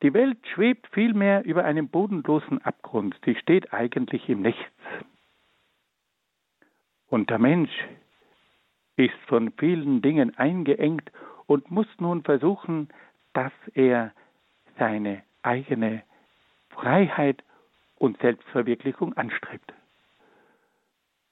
Die 0.03 0.13
Welt 0.13 0.37
schwebt 0.53 0.87
vielmehr 0.93 1.43
über 1.45 1.63
einem 1.63 1.87
bodenlosen 1.87 2.61
Abgrund. 2.63 3.15
Sie 3.25 3.35
steht 3.35 3.73
eigentlich 3.73 4.27
im 4.29 4.41
Nichts. 4.41 4.61
Und 7.07 7.29
der 7.29 7.39
Mensch 7.39 7.71
ist 8.97 9.15
von 9.27 9.51
vielen 9.53 10.01
Dingen 10.01 10.37
eingeengt 10.37 11.11
und 11.45 11.71
muss 11.71 11.87
nun 11.99 12.23
versuchen, 12.23 12.89
dass 13.33 13.53
er 13.73 14.11
seine 14.77 15.23
eigene 15.41 16.03
Freiheit 16.69 17.43
und 17.97 18.19
Selbstverwirklichung 18.19 19.13
anstrebt. 19.13 19.73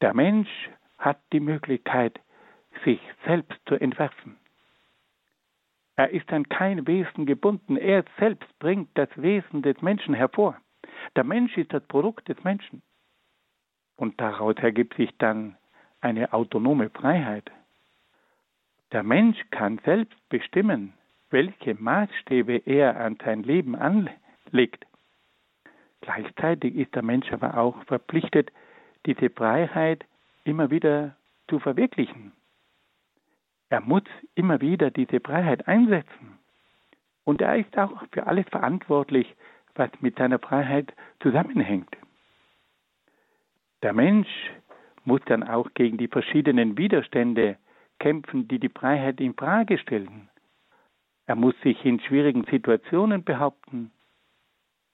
Der 0.05 0.13
Mensch 0.13 0.69
hat 0.99 1.19
die 1.33 1.39
Möglichkeit, 1.39 2.19
sich 2.83 2.99
selbst 3.25 3.59
zu 3.65 3.73
entwerfen. 3.73 4.37
Er 5.95 6.11
ist 6.11 6.31
an 6.31 6.47
kein 6.47 6.85
Wesen 6.85 7.25
gebunden. 7.25 7.75
Er 7.75 8.05
selbst 8.19 8.47
bringt 8.59 8.95
das 8.95 9.09
Wesen 9.15 9.63
des 9.63 9.81
Menschen 9.81 10.13
hervor. 10.13 10.57
Der 11.15 11.23
Mensch 11.23 11.57
ist 11.57 11.73
das 11.73 11.83
Produkt 11.87 12.29
des 12.29 12.43
Menschen. 12.43 12.83
Und 13.95 14.21
daraus 14.21 14.55
ergibt 14.57 14.95
sich 14.95 15.09
dann 15.17 15.57
eine 16.01 16.33
autonome 16.33 16.91
Freiheit. 16.91 17.49
Der 18.91 19.01
Mensch 19.01 19.39
kann 19.49 19.81
selbst 19.85 20.29
bestimmen, 20.29 20.93
welche 21.31 21.73
Maßstäbe 21.73 22.57
er 22.57 22.99
an 22.99 23.17
sein 23.25 23.41
Leben 23.41 23.75
anlegt. 23.75 24.85
Gleichzeitig 26.01 26.75
ist 26.75 26.93
der 26.93 27.01
Mensch 27.01 27.33
aber 27.33 27.57
auch 27.57 27.83
verpflichtet, 27.85 28.51
diese 29.05 29.29
Freiheit 29.29 30.05
immer 30.43 30.71
wieder 30.71 31.15
zu 31.47 31.59
verwirklichen. 31.59 32.31
Er 33.69 33.81
muss 33.81 34.03
immer 34.35 34.61
wieder 34.61 34.91
diese 34.91 35.19
Freiheit 35.19 35.67
einsetzen. 35.67 36.39
Und 37.23 37.41
er 37.41 37.57
ist 37.57 37.77
auch 37.77 38.03
für 38.11 38.27
alles 38.27 38.45
verantwortlich, 38.49 39.35
was 39.73 39.89
mit 40.01 40.17
seiner 40.17 40.39
Freiheit 40.39 40.93
zusammenhängt. 41.21 41.95
Der 43.81 43.93
Mensch 43.93 44.29
muss 45.03 45.21
dann 45.25 45.43
auch 45.43 45.73
gegen 45.73 45.97
die 45.97 46.07
verschiedenen 46.07 46.77
Widerstände 46.77 47.57
kämpfen, 47.99 48.47
die 48.47 48.59
die 48.59 48.69
Freiheit 48.69 49.19
in 49.19 49.33
Frage 49.33 49.77
stellen. 49.77 50.29
Er 51.27 51.35
muss 51.35 51.55
sich 51.61 51.83
in 51.85 51.99
schwierigen 51.99 52.45
Situationen 52.45 53.23
behaupten. 53.23 53.91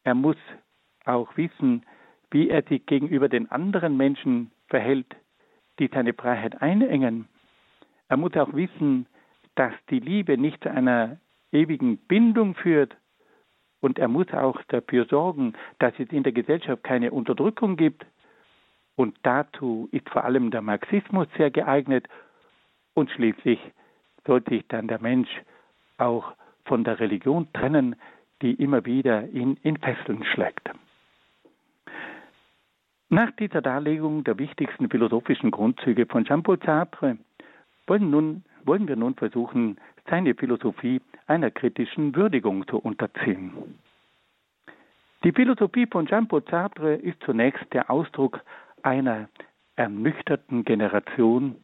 Er 0.03 0.15
muss 0.15 0.37
auch 1.05 1.35
wissen, 1.35 1.85
wie 2.31 2.49
er 2.49 2.63
sich 2.63 2.85
gegenüber 2.85 3.29
den 3.29 3.51
anderen 3.51 3.97
Menschen 3.97 4.51
verhält, 4.67 5.15
die 5.79 5.89
seine 5.93 6.13
Freiheit 6.13 6.61
einengen. 6.61 7.27
Er 8.07 8.17
muss 8.17 8.35
auch 8.35 8.53
wissen, 8.53 9.05
dass 9.55 9.73
die 9.89 9.99
Liebe 9.99 10.37
nicht 10.37 10.63
zu 10.63 10.71
einer 10.71 11.17
ewigen 11.51 11.97
Bindung 11.97 12.55
führt, 12.55 12.95
und 13.81 13.97
er 13.97 14.07
muss 14.07 14.31
auch 14.31 14.61
dafür 14.67 15.05
sorgen, 15.05 15.53
dass 15.79 15.93
es 15.97 16.09
in 16.11 16.23
der 16.23 16.31
Gesellschaft 16.31 16.83
keine 16.83 17.11
Unterdrückung 17.11 17.75
gibt. 17.75 18.05
Und 18.95 19.17
dazu 19.23 19.89
ist 19.91 20.07
vor 20.09 20.23
allem 20.23 20.51
der 20.51 20.61
Marxismus 20.61 21.27
sehr 21.35 21.49
geeignet. 21.49 22.07
Und 22.93 23.09
schließlich 23.09 23.59
soll 24.25 24.43
sich 24.47 24.67
dann 24.67 24.87
der 24.87 25.01
Mensch 25.01 25.29
auch 25.97 26.33
von 26.65 26.83
der 26.83 26.99
Religion 26.99 27.51
trennen, 27.53 27.95
die 28.43 28.53
immer 28.53 28.85
wieder 28.85 29.27
ihn 29.29 29.57
in 29.63 29.77
Fesseln 29.77 30.23
schlägt. 30.25 30.69
Nach 33.13 33.29
dieser 33.31 33.61
Darlegung 33.61 34.23
der 34.23 34.39
wichtigsten 34.39 34.89
philosophischen 34.89 35.51
Grundzüge 35.51 36.05
von 36.05 36.23
Jean-Paul 36.23 36.57
Sartre 36.65 37.17
wollen, 37.85 38.09
nun, 38.09 38.45
wollen 38.63 38.87
wir 38.87 38.95
nun 38.95 39.15
versuchen, 39.15 39.75
seine 40.09 40.33
Philosophie 40.33 41.01
einer 41.27 41.51
kritischen 41.51 42.15
Würdigung 42.15 42.65
zu 42.69 42.77
unterziehen. 42.77 43.51
Die 45.25 45.33
Philosophie 45.33 45.87
von 45.87 46.07
Jean-Paul 46.07 46.43
Sartre 46.49 46.95
ist 46.95 47.21
zunächst 47.25 47.65
der 47.73 47.91
Ausdruck 47.91 48.39
einer 48.81 49.27
ernüchterten 49.75 50.63
Generation, 50.63 51.57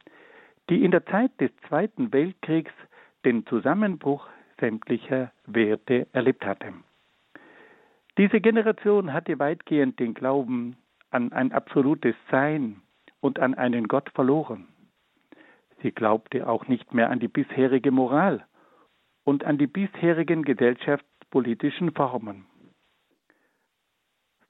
die 0.68 0.84
in 0.84 0.90
der 0.90 1.06
Zeit 1.06 1.30
des 1.40 1.50
Zweiten 1.66 2.12
Weltkriegs 2.12 2.72
den 3.24 3.46
Zusammenbruch 3.46 4.28
sämtlicher 4.60 5.32
Werte 5.46 6.08
erlebt 6.12 6.44
hatte. 6.44 6.74
Diese 8.18 8.38
Generation 8.42 9.14
hatte 9.14 9.38
weitgehend 9.38 9.98
den 9.98 10.12
Glauben 10.12 10.76
an 11.10 11.32
ein 11.32 11.52
absolutes 11.52 12.14
Sein 12.30 12.82
und 13.20 13.38
an 13.38 13.54
einen 13.54 13.88
Gott 13.88 14.10
verloren. 14.10 14.68
Sie 15.82 15.92
glaubte 15.92 16.48
auch 16.48 16.66
nicht 16.68 16.92
mehr 16.92 17.10
an 17.10 17.20
die 17.20 17.28
bisherige 17.28 17.90
Moral 17.90 18.44
und 19.24 19.44
an 19.44 19.58
die 19.58 19.66
bisherigen 19.66 20.42
gesellschaftspolitischen 20.42 21.92
Formen. 21.92 22.46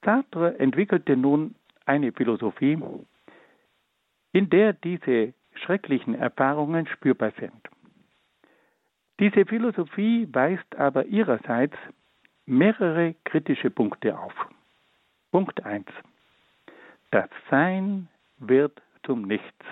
Sartre 0.03 0.57
entwickelte 0.59 1.17
nun 1.17 1.55
eine 1.85 2.11
Philosophie, 2.11 2.81
in 4.31 4.49
der 4.49 4.73
diese 4.73 5.33
schrecklichen 5.53 6.15
Erfahrungen 6.15 6.87
spürbar 6.87 7.31
sind. 7.39 7.67
Diese 9.19 9.45
Philosophie 9.45 10.27
weist 10.31 10.75
aber 10.77 11.05
ihrerseits 11.05 11.75
mehrere 12.45 13.15
kritische 13.25 13.69
Punkte 13.69 14.17
auf. 14.17 14.33
Punkt 15.31 15.63
1. 15.65 15.85
Das 17.11 17.29
Sein 17.49 18.07
wird 18.37 18.81
zum 19.03 19.23
Nichts. 19.23 19.65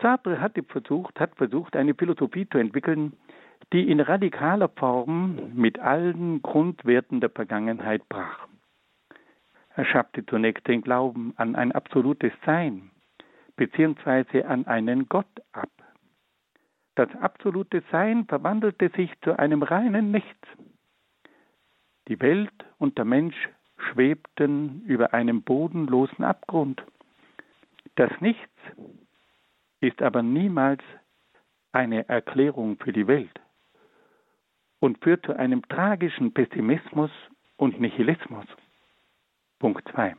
Sartre 0.00 0.40
hat 0.40 0.58
versucht, 0.68 1.20
hat 1.20 1.36
versucht, 1.36 1.76
eine 1.76 1.94
Philosophie 1.94 2.48
zu 2.48 2.58
entwickeln, 2.58 3.12
die 3.72 3.90
in 3.90 4.00
radikaler 4.00 4.68
Form 4.68 5.52
mit 5.54 5.78
allen 5.78 6.42
Grundwerten 6.42 7.20
der 7.20 7.30
Vergangenheit 7.30 8.08
brach. 8.08 8.46
Er 9.76 9.84
schaffte 9.84 10.24
zunächst 10.26 10.66
den 10.66 10.82
Glauben 10.82 11.32
an 11.36 11.56
ein 11.56 11.72
absolutes 11.72 12.32
Sein 12.44 12.90
beziehungsweise 13.56 14.46
an 14.46 14.66
einen 14.66 15.08
Gott 15.08 15.26
ab. 15.52 15.70
Das 16.96 17.08
absolute 17.16 17.82
Sein 17.90 18.26
verwandelte 18.26 18.90
sich 18.90 19.10
zu 19.22 19.38
einem 19.38 19.62
reinen 19.62 20.10
Nichts. 20.10 20.48
Die 22.08 22.20
Welt 22.20 22.52
und 22.78 22.98
der 22.98 23.04
Mensch 23.04 23.48
schwebten 23.90 24.82
über 24.86 25.14
einem 25.14 25.42
bodenlosen 25.42 26.24
Abgrund. 26.24 26.82
Das 27.96 28.10
Nichts 28.20 28.50
ist 29.80 30.02
aber 30.02 30.22
niemals 30.22 30.82
eine 31.72 32.08
Erklärung 32.08 32.78
für 32.78 32.92
die 32.92 33.06
Welt 33.06 33.40
und 34.80 35.02
führt 35.02 35.24
zu 35.26 35.36
einem 35.36 35.66
tragischen 35.68 36.32
Pessimismus 36.32 37.10
und 37.56 37.80
Nihilismus. 37.80 38.46
Punkt 39.58 39.86
2. 39.88 40.16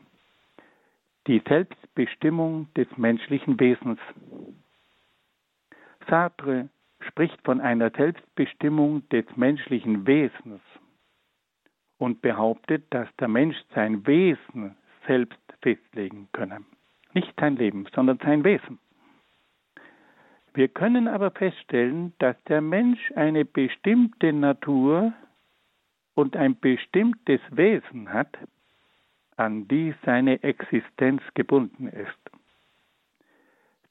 Die 1.27 1.41
Selbstbestimmung 1.47 2.67
des 2.75 2.87
menschlichen 2.97 3.59
Wesens. 3.59 3.99
Sartre 6.07 6.69
spricht 6.99 7.39
von 7.43 7.61
einer 7.61 7.89
Selbstbestimmung 7.91 9.07
des 9.09 9.25
menschlichen 9.35 10.05
Wesens 10.05 10.61
und 11.97 12.21
behauptet, 12.21 12.85
dass 12.91 13.07
der 13.17 13.27
Mensch 13.27 13.57
sein 13.73 14.05
Wesen 14.05 14.75
selbst 15.07 15.39
festlegen 15.61 16.27
könne. 16.33 16.61
Nicht 17.13 17.33
sein 17.39 17.55
Leben, 17.55 17.87
sondern 17.93 18.19
sein 18.19 18.43
Wesen. 18.43 18.79
Wir 20.53 20.67
können 20.69 21.07
aber 21.07 21.31
feststellen, 21.31 22.13
dass 22.19 22.41
der 22.45 22.61
Mensch 22.61 23.11
eine 23.15 23.43
bestimmte 23.43 24.31
Natur 24.31 25.13
und 26.13 26.37
ein 26.37 26.57
bestimmtes 26.59 27.41
Wesen 27.51 28.11
hat, 28.11 28.37
an 29.35 29.67
die 29.67 29.93
seine 30.05 30.41
Existenz 30.43 31.21
gebunden 31.33 31.87
ist. 31.87 32.17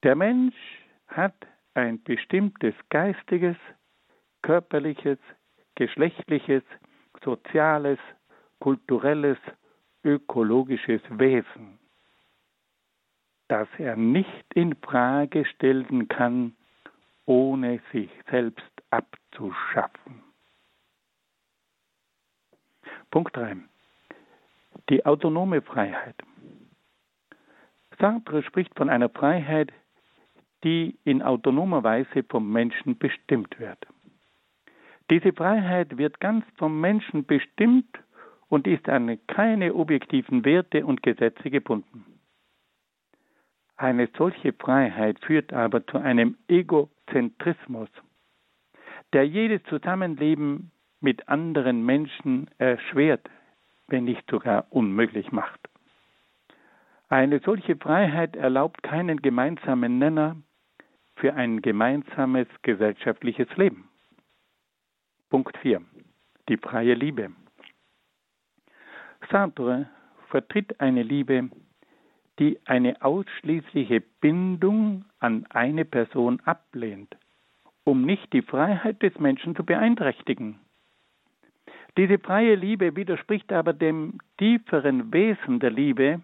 Der 0.01 0.15
Mensch 0.15 0.55
hat 1.07 1.35
ein 1.75 2.01
bestimmtes 2.01 2.73
geistiges, 2.89 3.57
körperliches, 4.41 5.19
geschlechtliches, 5.75 6.63
soziales, 7.25 7.99
kulturelles, 8.59 9.37
ökologisches 10.03 11.01
Wesen 11.09 11.79
das 13.47 13.67
er 13.77 13.95
nicht 13.95 14.53
in 14.53 14.75
Frage 14.75 15.45
stellen 15.45 16.07
kann, 16.07 16.55
ohne 17.25 17.79
sich 17.91 18.09
selbst 18.29 18.71
abzuschaffen. 18.89 20.23
Punkt 23.11 23.35
3. 23.35 23.57
Die 24.89 25.05
autonome 25.05 25.61
Freiheit. 25.61 26.15
Sartre 27.99 28.43
spricht 28.43 28.75
von 28.75 28.89
einer 28.89 29.09
Freiheit, 29.09 29.71
die 30.63 30.97
in 31.03 31.21
autonomer 31.21 31.83
Weise 31.83 32.23
vom 32.27 32.51
Menschen 32.51 32.97
bestimmt 32.97 33.59
wird. 33.59 33.85
Diese 35.09 35.33
Freiheit 35.33 35.97
wird 35.97 36.19
ganz 36.19 36.45
vom 36.57 36.81
Menschen 36.81 37.25
bestimmt 37.25 37.99
und 38.47 38.67
ist 38.67 38.89
an 38.89 39.19
keine 39.27 39.75
objektiven 39.75 40.45
Werte 40.45 40.85
und 40.85 41.03
Gesetze 41.03 41.49
gebunden. 41.49 42.05
Eine 43.77 44.09
solche 44.17 44.53
Freiheit 44.53 45.19
führt 45.19 45.51
aber 45.53 45.85
zu 45.85 45.97
einem 45.97 46.37
Egozentrismus, 46.47 47.89
der 49.13 49.27
jedes 49.27 49.61
Zusammenleben 49.63 50.71
mit 51.01 51.27
anderen 51.27 51.85
Menschen 51.85 52.49
erschwert, 52.57 53.29
wenn 53.87 54.05
nicht 54.05 54.29
sogar 54.29 54.65
unmöglich 54.69 55.31
macht. 55.31 55.59
Eine 57.09 57.39
solche 57.39 57.75
Freiheit 57.75 58.35
erlaubt 58.35 58.81
keinen 58.81 59.21
gemeinsamen 59.21 59.99
Nenner 59.99 60.37
für 61.15 61.33
ein 61.35 61.61
gemeinsames 61.61 62.47
gesellschaftliches 62.63 63.47
Leben. 63.57 63.87
Punkt 65.29 65.57
4. 65.57 65.81
Die 66.49 66.57
freie 66.57 66.93
Liebe. 66.93 67.31
Sartre 69.31 69.89
vertritt 70.29 70.79
eine 70.79 71.01
Liebe, 71.01 71.49
die 72.37 72.59
eine 72.65 73.01
ausschließliche 73.01 74.01
Bindung 74.21 75.05
an 75.19 75.45
eine 75.49 75.83
Person 75.83 76.41
ablehnt, 76.41 77.17
um 77.85 78.05
nicht 78.05 78.31
die 78.33 78.43
Freiheit 78.43 79.01
des 79.01 79.17
Menschen 79.17 79.55
zu 79.55 79.63
beeinträchtigen. 79.63 80.59
Diese 81.97 82.19
freie 82.19 82.55
Liebe 82.55 82.95
widerspricht 82.95 83.51
aber 83.51 83.73
dem 83.73 84.19
tieferen 84.37 85.11
Wesen 85.11 85.59
der 85.59 85.71
Liebe, 85.71 86.21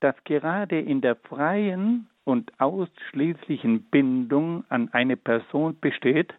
das 0.00 0.16
gerade 0.24 0.78
in 0.78 1.00
der 1.00 1.16
freien 1.16 2.08
und 2.24 2.52
ausschließlichen 2.60 3.84
Bindung 3.84 4.64
an 4.68 4.90
eine 4.92 5.16
Person 5.16 5.78
besteht 5.80 6.34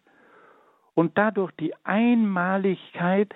und 1.00 1.16
dadurch 1.16 1.50
die 1.52 1.72
Einmaligkeit 1.82 3.34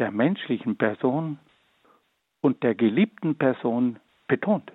der 0.00 0.10
menschlichen 0.10 0.76
Person 0.76 1.38
und 2.40 2.64
der 2.64 2.74
geliebten 2.74 3.36
Person 3.36 4.00
betont. 4.26 4.72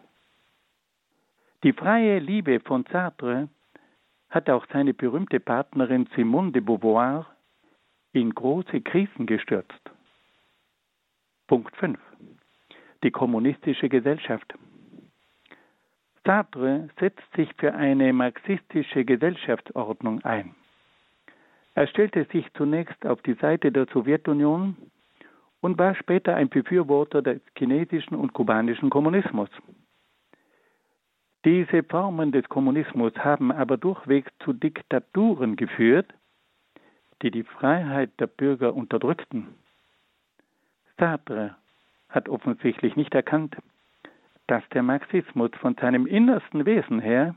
Die 1.63 1.73
freie 1.73 2.19
Liebe 2.19 2.61
von 2.61 2.85
Sartre 2.89 3.49
hat 4.29 4.49
auch 4.49 4.65
seine 4.71 4.93
berühmte 4.93 5.41
Partnerin 5.41 6.07
Simone 6.15 6.53
de 6.53 6.61
Beauvoir 6.61 7.25
in 8.13 8.33
große 8.33 8.79
Krisen 8.79 9.25
gestürzt. 9.25 9.83
Punkt 11.47 11.75
5. 11.75 11.99
Die 13.03 13.11
kommunistische 13.11 13.89
Gesellschaft. 13.89 14.53
Sartre 16.23 16.87
setzt 17.01 17.29
sich 17.35 17.53
für 17.57 17.73
eine 17.73 18.13
marxistische 18.13 19.03
Gesellschaftsordnung 19.03 20.23
ein. 20.23 20.55
Er 21.79 21.87
stellte 21.87 22.25
sich 22.25 22.45
zunächst 22.55 23.05
auf 23.05 23.21
die 23.21 23.35
Seite 23.35 23.71
der 23.71 23.85
Sowjetunion 23.85 24.75
und 25.61 25.79
war 25.79 25.95
später 25.95 26.35
ein 26.35 26.49
Befürworter 26.49 27.21
des 27.21 27.39
chinesischen 27.57 28.15
und 28.15 28.33
kubanischen 28.33 28.89
Kommunismus. 28.89 29.49
Diese 31.45 31.83
Formen 31.83 32.33
des 32.33 32.49
Kommunismus 32.49 33.13
haben 33.19 33.53
aber 33.53 33.77
durchweg 33.77 34.29
zu 34.43 34.51
Diktaturen 34.51 35.55
geführt, 35.55 36.13
die 37.21 37.31
die 37.31 37.43
Freiheit 37.43 38.11
der 38.19 38.27
Bürger 38.27 38.73
unterdrückten. 38.73 39.47
Sartre 40.97 41.55
hat 42.09 42.27
offensichtlich 42.27 42.97
nicht 42.97 43.15
erkannt, 43.15 43.55
dass 44.47 44.67
der 44.73 44.83
Marxismus 44.83 45.51
von 45.61 45.75
seinem 45.75 46.07
innersten 46.07 46.65
Wesen 46.65 46.99
her 46.99 47.35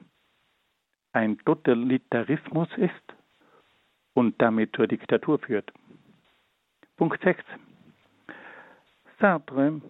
ein 1.12 1.38
Totalitarismus 1.38 2.68
ist 2.76 3.14
und 4.14 4.40
damit 4.40 4.74
zur 4.76 4.86
Diktatur 4.86 5.38
führt. 5.38 5.72
Punkt 6.96 7.22
6. 7.22 7.42
Sartre 9.18 9.80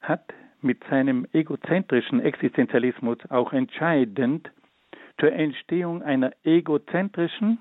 hat 0.00 0.32
mit 0.60 0.82
seinem 0.90 1.26
egozentrischen 1.32 2.20
Existenzialismus 2.20 3.18
auch 3.30 3.52
entscheidend 3.52 4.50
zur 5.18 5.32
Entstehung 5.32 6.02
einer 6.02 6.32
egozentrischen, 6.44 7.58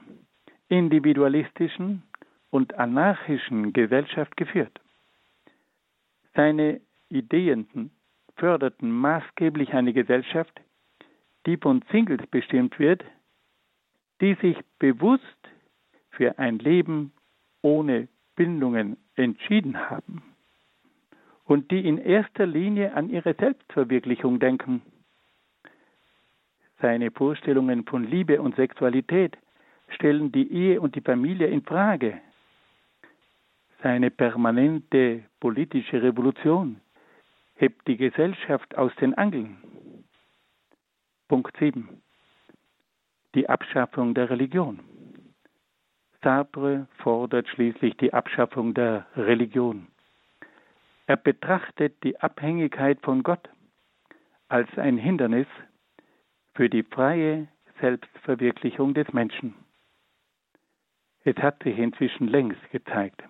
individualistischen 0.68 2.04
und 2.50 2.74
anarchischen 2.76 3.74
Gesellschaft 3.74 4.36
geführt. 4.38 4.80
Seine 6.36 6.82
Ideen 7.10 7.92
förderten 8.36 8.92
maßgeblich 8.92 9.74
eine 9.74 9.94
Gesellschaft, 9.94 10.60
die 11.46 11.58
von 11.58 11.84
Singles 11.92 12.26
bestimmt 12.28 12.80
wird, 12.80 13.04
die 14.22 14.36
sich 14.36 14.58
bewusst 14.80 15.24
für 16.20 16.38
ein 16.38 16.60
Leben 16.60 17.14
ohne 17.62 18.10
Bindungen 18.36 18.98
entschieden 19.16 19.90
haben 19.90 20.22
und 21.46 21.72
die 21.72 21.88
in 21.88 21.98
erster 21.98 22.46
Linie 22.46 22.94
an 22.94 23.10
ihre 23.10 23.36
Selbstverwirklichung 23.36 24.38
denken. 24.38 24.82
Seine 26.82 27.12
Vorstellungen 27.12 27.86
von 27.86 28.04
Liebe 28.04 28.42
und 28.42 28.58
Sexualität 28.58 29.38
stellen 29.96 30.30
die 30.34 30.52
Ehe 30.52 30.82
und 30.82 30.96
die 30.96 31.02
Familie 31.02 31.48
in 31.48 31.64
Frage. 31.64 32.20
Seine 33.82 34.12
permanente 34.12 35.24
politische 35.40 36.04
Revolution 36.04 36.82
hebt 37.56 37.88
die 37.88 37.96
Gesellschaft 37.96 38.78
aus 38.78 38.94
den 38.98 39.14
Angeln. 39.14 39.56
Punkt 41.30 41.56
7. 41.60 41.88
Die 43.36 43.48
Abschaffung 43.48 44.14
der 44.14 44.30
Religion. 44.30 44.82
Sartre 46.22 46.88
fordert 46.98 47.48
schließlich 47.48 47.96
die 47.98 48.14
Abschaffung 48.14 48.74
der 48.74 49.06
Religion. 49.16 49.88
Er 51.08 51.18
betrachtet 51.18 52.04
die 52.04 52.20
Abhängigkeit 52.20 53.00
von 53.02 53.24
Gott 53.24 53.50
als 54.50 54.70
ein 54.78 54.98
Hindernis 54.98 55.48
für 56.54 56.70
die 56.70 56.84
freie 56.84 57.48
Selbstverwirklichung 57.80 58.94
des 58.94 59.12
Menschen. 59.14 59.56
Es 61.24 61.36
hat 61.38 61.64
sich 61.64 61.78
inzwischen 61.78 62.28
längst 62.28 62.70
gezeigt, 62.72 63.24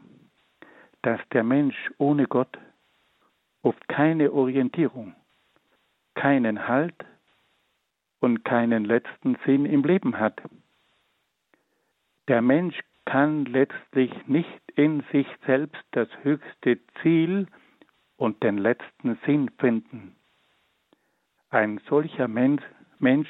dass 1.02 1.20
der 1.32 1.44
Mensch 1.44 1.92
ohne 1.98 2.26
Gott 2.26 2.58
oft 3.62 3.88
keine 3.88 4.32
Orientierung, 4.32 5.16
keinen 6.16 6.68
Halt 6.68 6.96
und 8.20 8.44
keinen 8.44 8.86
letzten 8.86 9.38
Sinn 9.46 9.66
im 9.66 9.84
Leben 9.84 10.20
hat. 10.20 10.42
Der 12.30 12.44
Mensch 12.44 12.80
kann 13.06 13.46
letztlich 13.46 14.12
nicht 14.28 14.62
in 14.76 15.04
sich 15.12 15.26
selbst 15.48 15.84
das 15.92 16.08
höchste 16.22 16.78
Ziel 17.02 17.48
und 18.18 18.44
den 18.44 18.60
letzten 18.60 19.18
Sinn 19.26 19.50
finden. 19.58 20.16
Ein 21.50 21.82
solcher 21.90 22.28
Mensch, 22.28 22.62
Mensch 23.00 23.30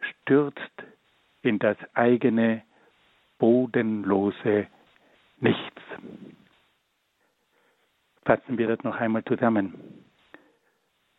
stürzt 0.00 0.82
in 1.42 1.60
das 1.60 1.76
eigene 1.94 2.64
bodenlose 3.38 4.66
Nichts. 5.38 5.82
Fassen 8.24 8.58
wir 8.58 8.66
das 8.66 8.82
noch 8.82 8.96
einmal 8.96 9.24
zusammen. 9.26 10.04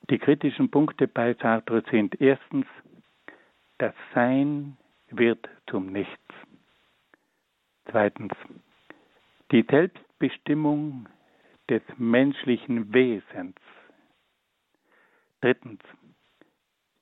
Die 0.09 0.19
kritischen 0.19 0.69
Punkte 0.69 1.07
bei 1.07 1.33
Sartre 1.35 1.81
sind 1.89 2.19
erstens, 2.19 2.65
das 3.77 3.93
Sein 4.13 4.75
wird 5.11 5.47
zum 5.67 5.93
Nichts. 5.93 6.17
Zweitens, 7.89 8.33
die 9.51 9.65
Selbstbestimmung 9.69 11.07
des 11.69 11.81
menschlichen 11.97 12.93
Wesens. 12.93 13.55
Drittens, 15.39 15.81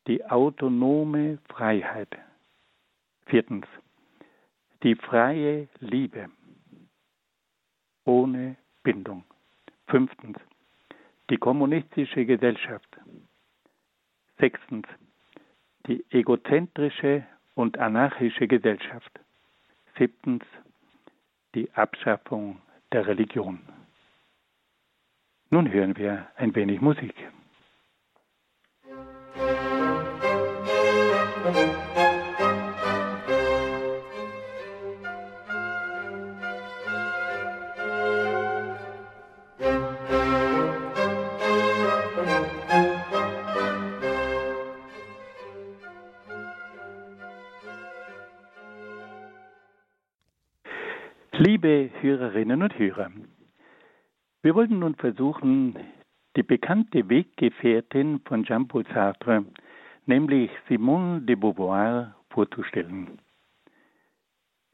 die 0.08 0.24
autonome 0.26 1.40
Freiheit. 1.50 2.10
Viertens, 3.26 3.66
die 4.84 4.96
freie 4.96 5.68
Liebe 5.80 6.30
ohne 8.04 8.56
Bindung. 8.84 9.24
Fünftens, 9.88 10.38
die 11.32 11.38
kommunistische 11.38 12.26
Gesellschaft. 12.26 12.90
Sechstens, 14.38 14.86
die 15.88 16.06
egozentrische 16.12 17.26
und 17.56 17.80
anarchische 17.80 18.48
Gesellschaft. 18.48 19.12
Siebtens, 19.98 20.44
die 21.56 21.72
Abschaffung 21.74 22.62
der 22.92 23.08
Religion. 23.08 23.60
Nun 25.50 25.72
hören 25.72 25.96
wir 25.98 26.28
ein 26.36 26.54
wenig 26.54 26.82
Musik. 26.82 27.16
Hörerinnen 52.36 52.64
und 52.64 52.78
Hörer, 52.78 53.12
wir 54.44 54.56
wollten 54.56 54.80
nun 54.80 54.96
versuchen, 54.96 55.78
die 56.36 56.44
bekannte 56.44 57.08
Weggefährtin 57.08 58.20
von 58.26 58.44
Jean-Paul 58.44 58.84
Sartre, 58.94 59.46
nämlich 60.06 60.52
Simone 60.68 61.22
de 61.22 61.38
Beauvoir, 61.38 62.14
vorzustellen. 62.30 63.20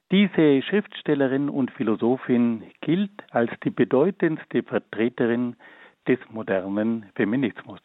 Diese 0.09 0.63
Schriftstellerin 0.63 1.49
und 1.49 1.69
Philosophin 1.69 2.63
gilt 2.81 3.11
als 3.29 3.51
die 3.63 3.69
bedeutendste 3.69 4.63
Vertreterin 4.63 5.55
des 6.07 6.17
modernen 6.31 7.11
Feminismus. 7.13 7.81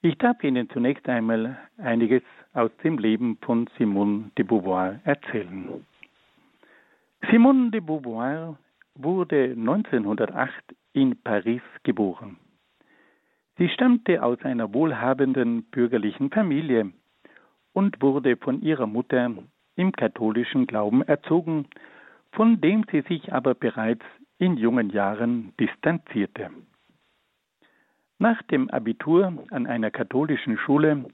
Ich 0.00 0.16
darf 0.16 0.42
Ihnen 0.42 0.70
zunächst 0.70 1.06
einmal 1.06 1.58
einiges 1.76 2.22
aus 2.54 2.70
dem 2.82 2.96
Leben 2.96 3.36
von 3.42 3.68
Simone 3.76 4.30
de 4.38 4.44
Beauvoir 4.46 5.00
erzählen. 5.04 5.84
Simone 7.30 7.70
de 7.70 7.80
Beauvoir 7.80 8.58
wurde 8.94 9.54
1908 9.56 10.74
in 10.92 11.16
Paris 11.22 11.62
geboren. 11.82 12.36
Sie 13.56 13.68
stammte 13.68 14.22
aus 14.22 14.42
einer 14.42 14.74
wohlhabenden 14.74 15.64
bürgerlichen 15.70 16.30
Familie 16.30 16.92
und 17.72 18.02
wurde 18.02 18.36
von 18.36 18.60
ihrer 18.60 18.86
Mutter 18.86 19.30
im 19.76 19.92
katholischen 19.92 20.66
Glauben 20.66 21.02
erzogen, 21.02 21.66
von 22.32 22.60
dem 22.60 22.84
sie 22.90 23.02
sich 23.02 23.32
aber 23.32 23.54
bereits 23.54 24.04
in 24.38 24.56
jungen 24.56 24.90
Jahren 24.90 25.54
distanzierte. 25.60 26.50
Nach 28.18 28.42
dem 28.42 28.68
Abitur 28.70 29.32
an 29.50 29.66
einer 29.66 29.90
katholischen 29.90 30.58
Schule 30.58 31.06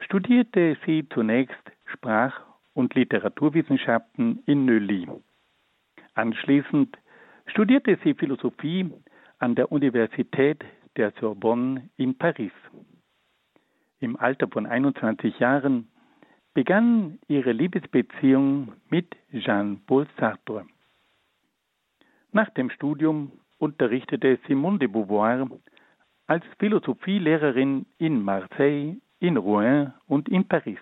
studierte 0.00 0.76
sie 0.84 1.08
zunächst 1.08 1.72
Sprach- 1.86 2.42
und 2.74 2.94
Literaturwissenschaften 2.94 4.42
in 4.46 4.64
Neuilly. 4.64 5.08
Anschließend 6.18 6.98
studierte 7.46 7.96
sie 8.02 8.12
Philosophie 8.12 8.90
an 9.38 9.54
der 9.54 9.70
Universität 9.70 10.64
der 10.96 11.12
Sorbonne 11.20 11.90
in 11.96 12.18
Paris. 12.18 12.50
Im 14.00 14.16
Alter 14.16 14.48
von 14.48 14.66
21 14.66 15.38
Jahren 15.38 15.86
begann 16.54 17.20
ihre 17.28 17.52
Liebesbeziehung 17.52 18.72
mit 18.90 19.14
Jean-Paul 19.32 20.08
Sartre. 20.18 20.66
Nach 22.32 22.50
dem 22.50 22.70
Studium 22.70 23.30
unterrichtete 23.58 24.40
Simone 24.48 24.80
de 24.80 24.88
Beauvoir 24.88 25.48
als 26.26 26.44
Philosophielehrerin 26.58 27.86
in 27.98 28.24
Marseille, 28.24 28.96
in 29.20 29.36
Rouen 29.36 29.94
und 30.08 30.28
in 30.28 30.48
Paris. 30.48 30.80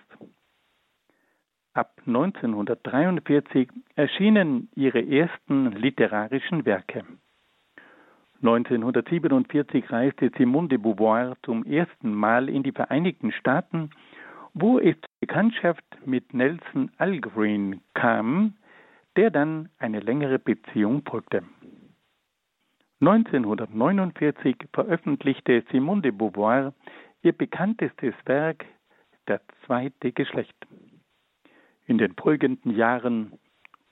Ab 1.77 2.01
1943 2.07 3.69
erschienen 3.93 4.67
ihre 4.73 4.99
ersten 4.99 5.73
literarischen 5.73 6.65
Werke. 6.65 7.05
1947 8.41 9.91
reiste 9.91 10.31
Simone 10.35 10.69
de 10.69 10.79
Beauvoir 10.79 11.37
zum 11.43 11.63
ersten 11.65 12.15
Mal 12.15 12.49
in 12.49 12.63
die 12.63 12.71
Vereinigten 12.71 13.31
Staaten, 13.31 13.91
wo 14.55 14.79
es 14.79 14.95
zur 14.95 15.09
Bekanntschaft 15.19 15.83
mit 16.03 16.33
Nelson 16.33 16.89
Algren 16.97 17.81
kam, 17.93 18.55
der 19.15 19.29
dann 19.29 19.69
eine 19.77 19.99
längere 19.99 20.39
Beziehung 20.39 21.03
folgte. 21.07 21.43
1949 23.01 24.55
veröffentlichte 24.73 25.63
Simone 25.71 26.01
de 26.01 26.09
Beauvoir 26.09 26.73
ihr 27.21 27.33
bekanntestes 27.33 28.15
Werk 28.25 28.65
Der 29.27 29.41
zweite 29.67 30.11
Geschlecht. 30.11 30.55
In 31.87 31.97
den 31.97 32.13
folgenden 32.15 32.75
Jahren 32.75 33.31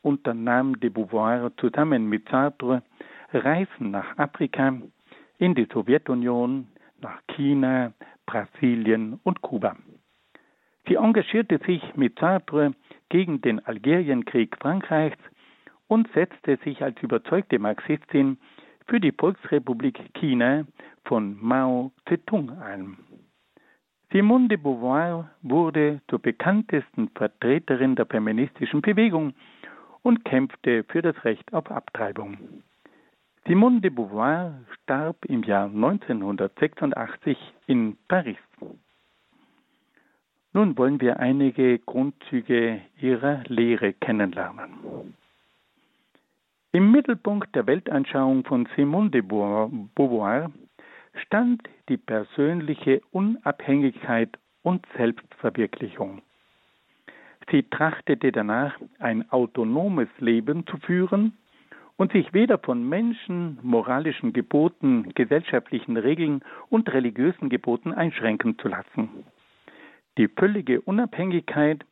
unternahm 0.02 0.80
de 0.80 0.90
Beauvoir 0.90 1.52
zusammen 1.58 2.08
mit 2.08 2.28
Sartre 2.30 2.84
Reisen 3.34 3.92
nach 3.92 4.18
Afrika, 4.18 4.74
in 5.38 5.56
die 5.56 5.68
Sowjetunion, 5.72 6.68
nach 7.02 7.22
China, 7.36 7.94
Brasilien 8.26 9.20
und 9.24 9.42
Kuba. 9.42 9.76
Sie 10.88 10.96
engagierte 10.96 11.60
sich 11.66 11.82
mit 11.96 12.20
Sartre 12.20 12.74
gegen 13.10 13.42
den 13.42 13.66
Algerienkrieg 13.66 14.56
Frankreichs 14.60 15.18
und 15.88 16.10
setzte 16.14 16.58
sich 16.58 16.82
als 16.84 17.02
überzeugte 17.02 17.60
Marxistin 17.60 18.38
für 18.88 19.00
die 19.00 19.12
Volksrepublik 19.12 20.00
China 20.14 20.66
von 21.06 21.38
Mao 21.42 21.92
Zedong 22.08 22.50
ein. 22.60 22.98
Simone 24.16 24.48
de 24.48 24.56
Beauvoir 24.56 25.30
wurde 25.42 26.00
zur 26.08 26.20
bekanntesten 26.20 27.10
Vertreterin 27.10 27.98
der 27.98 28.06
feministischen 28.06 28.82
Bewegung 28.82 29.34
und 30.04 30.24
kämpfte 30.24 30.86
für 30.86 31.02
das 31.02 31.22
Recht 31.26 31.54
auf 31.54 31.70
Abtreibung. 31.70 32.38
Simone 33.46 33.82
de 33.82 33.90
Beauvoir 33.90 34.54
starb 34.72 35.26
im 35.26 35.44
Jahr 35.44 35.66
1986 35.66 37.38
in 37.68 37.98
Paris. 38.08 38.38
Nun 40.54 40.78
wollen 40.78 41.02
wir 41.02 41.20
einige 41.20 41.80
Grundzüge 41.80 42.80
ihrer 43.02 43.44
Lehre 43.48 43.92
kennenlernen. 43.92 45.14
Im 46.72 46.90
Mittelpunkt 46.90 47.54
der 47.54 47.68
Weltanschauung 47.68 48.46
von 48.46 48.66
Simone 48.78 49.10
de 49.10 49.20
Beauvoir 49.20 50.52
stand 51.16 51.68
die 51.90 51.98
persönliche 51.98 53.02
Unabhängigkeit 53.12 54.38
und 54.64 54.86
Selbstverwirklichung. 54.98 56.22
Sie 57.52 57.64
trachtete 57.64 58.32
danach, 58.32 58.76
ein 59.00 59.30
autonomes 59.32 60.10
Leben 60.20 60.66
zu 60.66 60.78
führen 60.78 61.34
und 61.98 62.12
sich 62.12 62.34
weder 62.34 62.58
von 62.58 62.88
Menschen, 62.88 63.60
moralischen 63.62 64.34
Geboten, 64.34 65.14
gesellschaftlichen 65.14 65.98
Regeln 65.98 66.42
und 66.70 66.92
religiösen 66.92 67.50
Geboten 67.50 67.94
einschränken 67.94 68.58
zu 68.58 68.68
lassen. 68.68 69.10
Die 70.18 70.28
völlige 70.28 70.82
Unabhängigkeit 70.82 71.86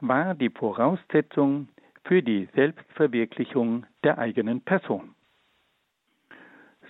war 0.00 0.34
die 0.34 0.50
Voraussetzung 0.50 1.68
für 2.04 2.22
die 2.22 2.48
Selbstverwirklichung 2.54 3.86
der 4.02 4.18
eigenen 4.18 4.60
Person. 4.60 5.14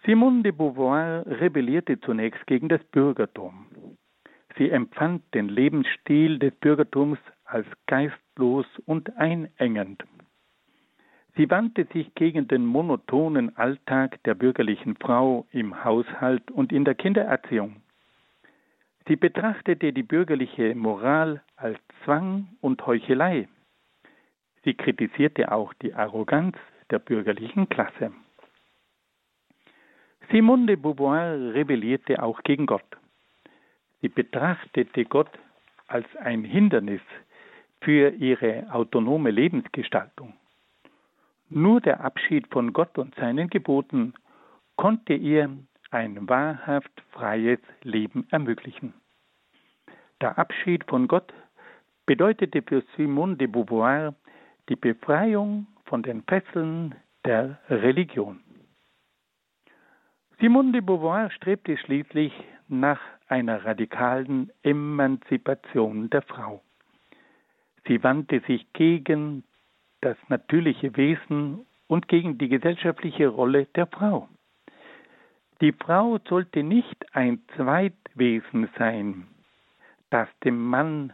Simone 0.06 0.42
de 0.42 0.52
Beauvoir 0.52 1.24
rebellierte 1.26 1.98
zunächst 2.00 2.46
gegen 2.46 2.68
das 2.68 2.84
Bürgertum. 2.84 3.66
Sie 4.58 4.70
empfand 4.70 5.22
den 5.32 5.48
Lebensstil 5.48 6.38
des 6.38 6.54
Bürgertums 6.56 7.18
als 7.44 7.66
geistlos 7.86 8.66
und 8.84 9.16
einengend. 9.16 10.04
Sie 11.36 11.50
wandte 11.50 11.86
sich 11.92 12.14
gegen 12.14 12.46
den 12.48 12.66
monotonen 12.66 13.56
Alltag 13.56 14.22
der 14.24 14.34
bürgerlichen 14.34 14.94
Frau 14.96 15.46
im 15.50 15.82
Haushalt 15.84 16.50
und 16.50 16.70
in 16.70 16.84
der 16.84 16.94
Kindererziehung. 16.94 17.76
Sie 19.08 19.16
betrachtete 19.16 19.94
die 19.94 20.02
bürgerliche 20.02 20.74
Moral 20.74 21.42
als 21.56 21.78
Zwang 22.04 22.48
und 22.60 22.86
Heuchelei. 22.86 23.48
Sie 24.64 24.74
kritisierte 24.74 25.50
auch 25.50 25.72
die 25.74 25.94
Arroganz 25.94 26.56
der 26.90 26.98
bürgerlichen 26.98 27.68
Klasse. 27.70 28.12
Simone 30.30 30.66
de 30.66 30.76
Beauvoir 30.76 31.54
rebellierte 31.54 32.22
auch 32.22 32.42
gegen 32.42 32.66
Gott. 32.66 32.84
Sie 34.00 34.08
betrachtete 34.08 35.04
Gott 35.04 35.30
als 35.86 36.06
ein 36.16 36.44
Hindernis 36.44 37.00
für 37.80 38.10
ihre 38.10 38.66
autonome 38.72 39.30
Lebensgestaltung. 39.30 40.34
Nur 41.50 41.80
der 41.80 42.00
Abschied 42.00 42.46
von 42.48 42.72
Gott 42.72 42.98
und 42.98 43.14
seinen 43.16 43.48
Geboten 43.48 44.14
konnte 44.76 45.14
ihr 45.14 45.50
ein 45.90 46.28
wahrhaft 46.28 47.02
freies 47.12 47.60
Leben 47.82 48.26
ermöglichen. 48.30 48.94
Der 50.20 50.38
Abschied 50.38 50.84
von 50.84 51.06
Gott 51.06 51.32
bedeutete 52.06 52.62
für 52.62 52.82
Simone 52.96 53.36
de 53.36 53.46
Beauvoir 53.46 54.14
die 54.68 54.76
Befreiung 54.76 55.66
von 55.84 56.02
den 56.02 56.22
Fesseln 56.22 56.94
der 57.24 57.58
Religion. 57.68 58.40
Simone 60.40 60.72
de 60.72 60.80
Beauvoir 60.80 61.30
strebte 61.30 61.76
schließlich 61.76 62.32
nach 62.68 63.00
einer 63.28 63.64
radikalen 63.64 64.50
Emanzipation 64.62 66.10
der 66.10 66.22
Frau. 66.22 66.62
Sie 67.86 68.02
wandte 68.02 68.40
sich 68.40 68.66
gegen 68.72 69.44
das 70.00 70.16
natürliche 70.28 70.96
Wesen 70.96 71.64
und 71.86 72.08
gegen 72.08 72.36
die 72.38 72.48
gesellschaftliche 72.48 73.28
Rolle 73.28 73.66
der 73.76 73.86
Frau. 73.86 74.28
Die 75.60 75.72
Frau 75.72 76.18
sollte 76.28 76.62
nicht 76.62 77.14
ein 77.14 77.40
Zweitwesen 77.56 78.68
sein, 78.76 79.28
das 80.10 80.28
dem 80.42 80.62
Mann 80.66 81.12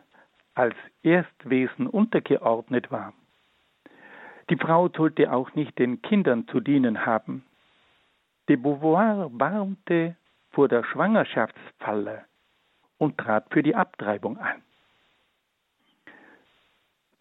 als 0.54 0.74
Erstwesen 1.02 1.86
untergeordnet 1.86 2.90
war. 2.90 3.12
Die 4.48 4.56
Frau 4.56 4.88
sollte 4.88 5.30
auch 5.30 5.54
nicht 5.54 5.78
den 5.78 6.00
Kindern 6.02 6.48
zu 6.48 6.60
dienen 6.60 7.04
haben. 7.04 7.44
De 8.50 8.56
Beauvoir 8.56 9.30
warnte 9.38 10.16
vor 10.50 10.66
der 10.66 10.82
Schwangerschaftsfalle 10.82 12.24
und 12.98 13.16
trat 13.16 13.46
für 13.52 13.62
die 13.62 13.76
Abtreibung 13.76 14.38
ein. 14.38 14.60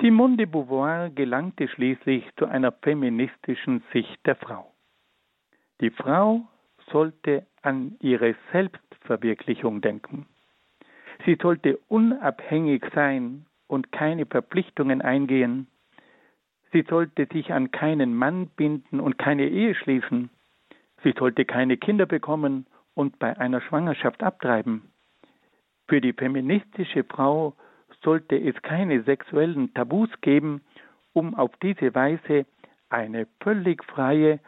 Simone 0.01 0.37
de 0.37 0.47
Beauvoir 0.47 1.11
gelangte 1.11 1.67
schließlich 1.67 2.27
zu 2.37 2.47
einer 2.47 2.71
feministischen 2.71 3.83
Sicht 3.93 4.25
der 4.25 4.37
Frau. 4.37 4.73
Die 5.81 5.91
Frau 5.91 6.47
sollte 6.89 7.45
an 7.61 7.95
ihre 7.99 8.35
Selbstverwirklichung 8.51 9.81
denken. 9.81 10.25
Sie 11.27 11.37
sollte 11.39 11.77
unabhängig 11.89 12.83
sein 12.95 13.45
und 13.67 13.91
keine 13.91 14.25
Verpflichtungen 14.25 15.03
eingehen. 15.03 15.67
Sie 16.71 16.81
sollte 16.89 17.27
sich 17.31 17.53
an 17.53 17.69
keinen 17.69 18.15
Mann 18.15 18.47
binden 18.47 18.99
und 18.99 19.19
keine 19.19 19.47
Ehe 19.47 19.75
schließen. 19.75 20.31
Sie 21.03 21.13
sollte 21.17 21.45
keine 21.45 21.77
Kinder 21.77 22.05
bekommen 22.05 22.67
und 22.93 23.19
bei 23.19 23.37
einer 23.37 23.61
Schwangerschaft 23.61 24.21
abtreiben. 24.23 24.91
Für 25.87 26.01
die 26.01 26.13
feministische 26.13 27.03
Frau 27.03 27.55
sollte 28.03 28.35
es 28.37 28.61
keine 28.61 29.03
sexuellen 29.03 29.73
Tabus 29.73 30.09
geben, 30.21 30.61
um 31.13 31.35
auf 31.35 31.51
diese 31.61 31.95
Weise 31.95 32.45
eine 32.89 33.27
völlig 33.41 33.83
freie 33.83 34.39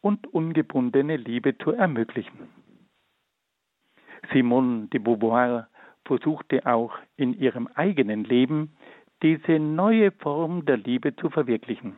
und 0.00 0.26
ungebundene 0.32 1.16
Liebe 1.16 1.56
zu 1.58 1.72
ermöglichen. 1.72 2.48
Simone 4.32 4.88
de 4.88 5.00
Beauvoir 5.00 5.68
versuchte 6.04 6.66
auch 6.66 6.92
in 7.16 7.38
ihrem 7.38 7.66
eigenen 7.68 8.24
Leben 8.24 8.76
diese 9.22 9.58
neue 9.58 10.10
Form 10.12 10.64
der 10.64 10.78
Liebe 10.78 11.14
zu 11.16 11.30
verwirklichen. 11.30 11.94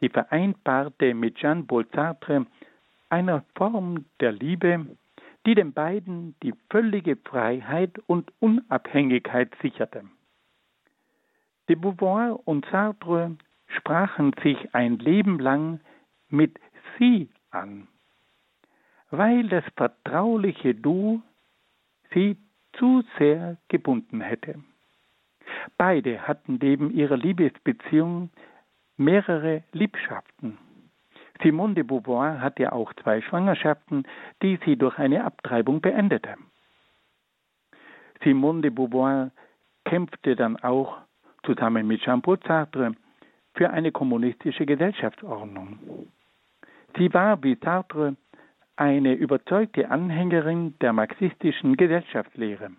Sie 0.00 0.08
vereinbarte 0.08 1.14
mit 1.14 1.36
Jean-Paul 1.36 1.86
Sartre 1.92 2.46
eine 3.08 3.44
Form 3.54 4.04
der 4.20 4.32
Liebe, 4.32 4.86
die 5.46 5.54
den 5.54 5.72
beiden 5.72 6.34
die 6.42 6.54
völlige 6.70 7.16
Freiheit 7.16 7.98
und 8.06 8.32
Unabhängigkeit 8.40 9.54
sicherte. 9.62 10.04
De 11.68 11.76
Beauvoir 11.76 12.40
und 12.46 12.66
Sartre 12.70 13.36
sprachen 13.66 14.32
sich 14.42 14.74
ein 14.74 14.98
Leben 14.98 15.38
lang 15.38 15.80
mit 16.28 16.58
Sie 16.98 17.28
an, 17.50 17.88
weil 19.10 19.48
das 19.48 19.64
vertrauliche 19.76 20.74
Du 20.74 21.22
sie 22.12 22.36
zu 22.72 23.02
sehr 23.18 23.56
gebunden 23.68 24.20
hätte. 24.20 24.62
Beide 25.76 26.26
hatten 26.26 26.58
neben 26.60 26.90
ihrer 26.90 27.16
Liebesbeziehung 27.16 28.30
mehrere 28.96 29.62
Liebschaften. 29.72 30.58
Simone 31.42 31.74
de 31.74 31.84
Beauvoir 31.84 32.40
hatte 32.40 32.72
auch 32.72 32.92
zwei 32.94 33.20
Schwangerschaften, 33.20 34.04
die 34.42 34.58
sie 34.64 34.76
durch 34.76 34.98
eine 34.98 35.24
Abtreibung 35.24 35.80
beendete. 35.80 36.36
Simone 38.22 38.62
de 38.62 38.70
Beauvoir 38.70 39.30
kämpfte 39.84 40.34
dann 40.36 40.56
auch 40.56 40.98
zusammen 41.44 41.86
mit 41.86 42.02
Jean-Paul 42.02 42.38
Sartre 42.46 42.92
für 43.54 43.70
eine 43.70 43.92
kommunistische 43.92 44.66
Gesellschaftsordnung. 44.66 45.78
Sie 46.96 47.12
war 47.14 47.42
wie 47.42 47.56
Sartre 47.62 48.16
eine 48.76 49.14
überzeugte 49.14 49.90
Anhängerin 49.90 50.74
der 50.80 50.92
marxistischen 50.92 51.76
Gesellschaftslehre. 51.76 52.70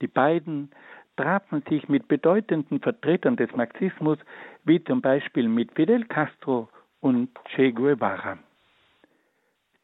Die 0.00 0.08
beiden 0.08 0.70
trafen 1.16 1.62
sich 1.68 1.88
mit 1.88 2.08
bedeutenden 2.08 2.80
Vertretern 2.80 3.36
des 3.36 3.54
Marxismus, 3.54 4.18
wie 4.64 4.82
zum 4.82 5.00
Beispiel 5.00 5.48
mit 5.48 5.72
Fidel 5.72 6.04
Castro 6.06 6.68
und 7.04 7.28
Che 7.54 7.72
Guevara. 7.72 8.38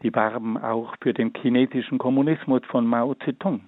Sie 0.01 0.15
warben 0.15 0.57
auch 0.57 0.95
für 1.03 1.13
den 1.13 1.35
chinesischen 1.35 1.99
Kommunismus 1.99 2.63
von 2.65 2.87
Mao 2.87 3.15
Zedong. 3.15 3.61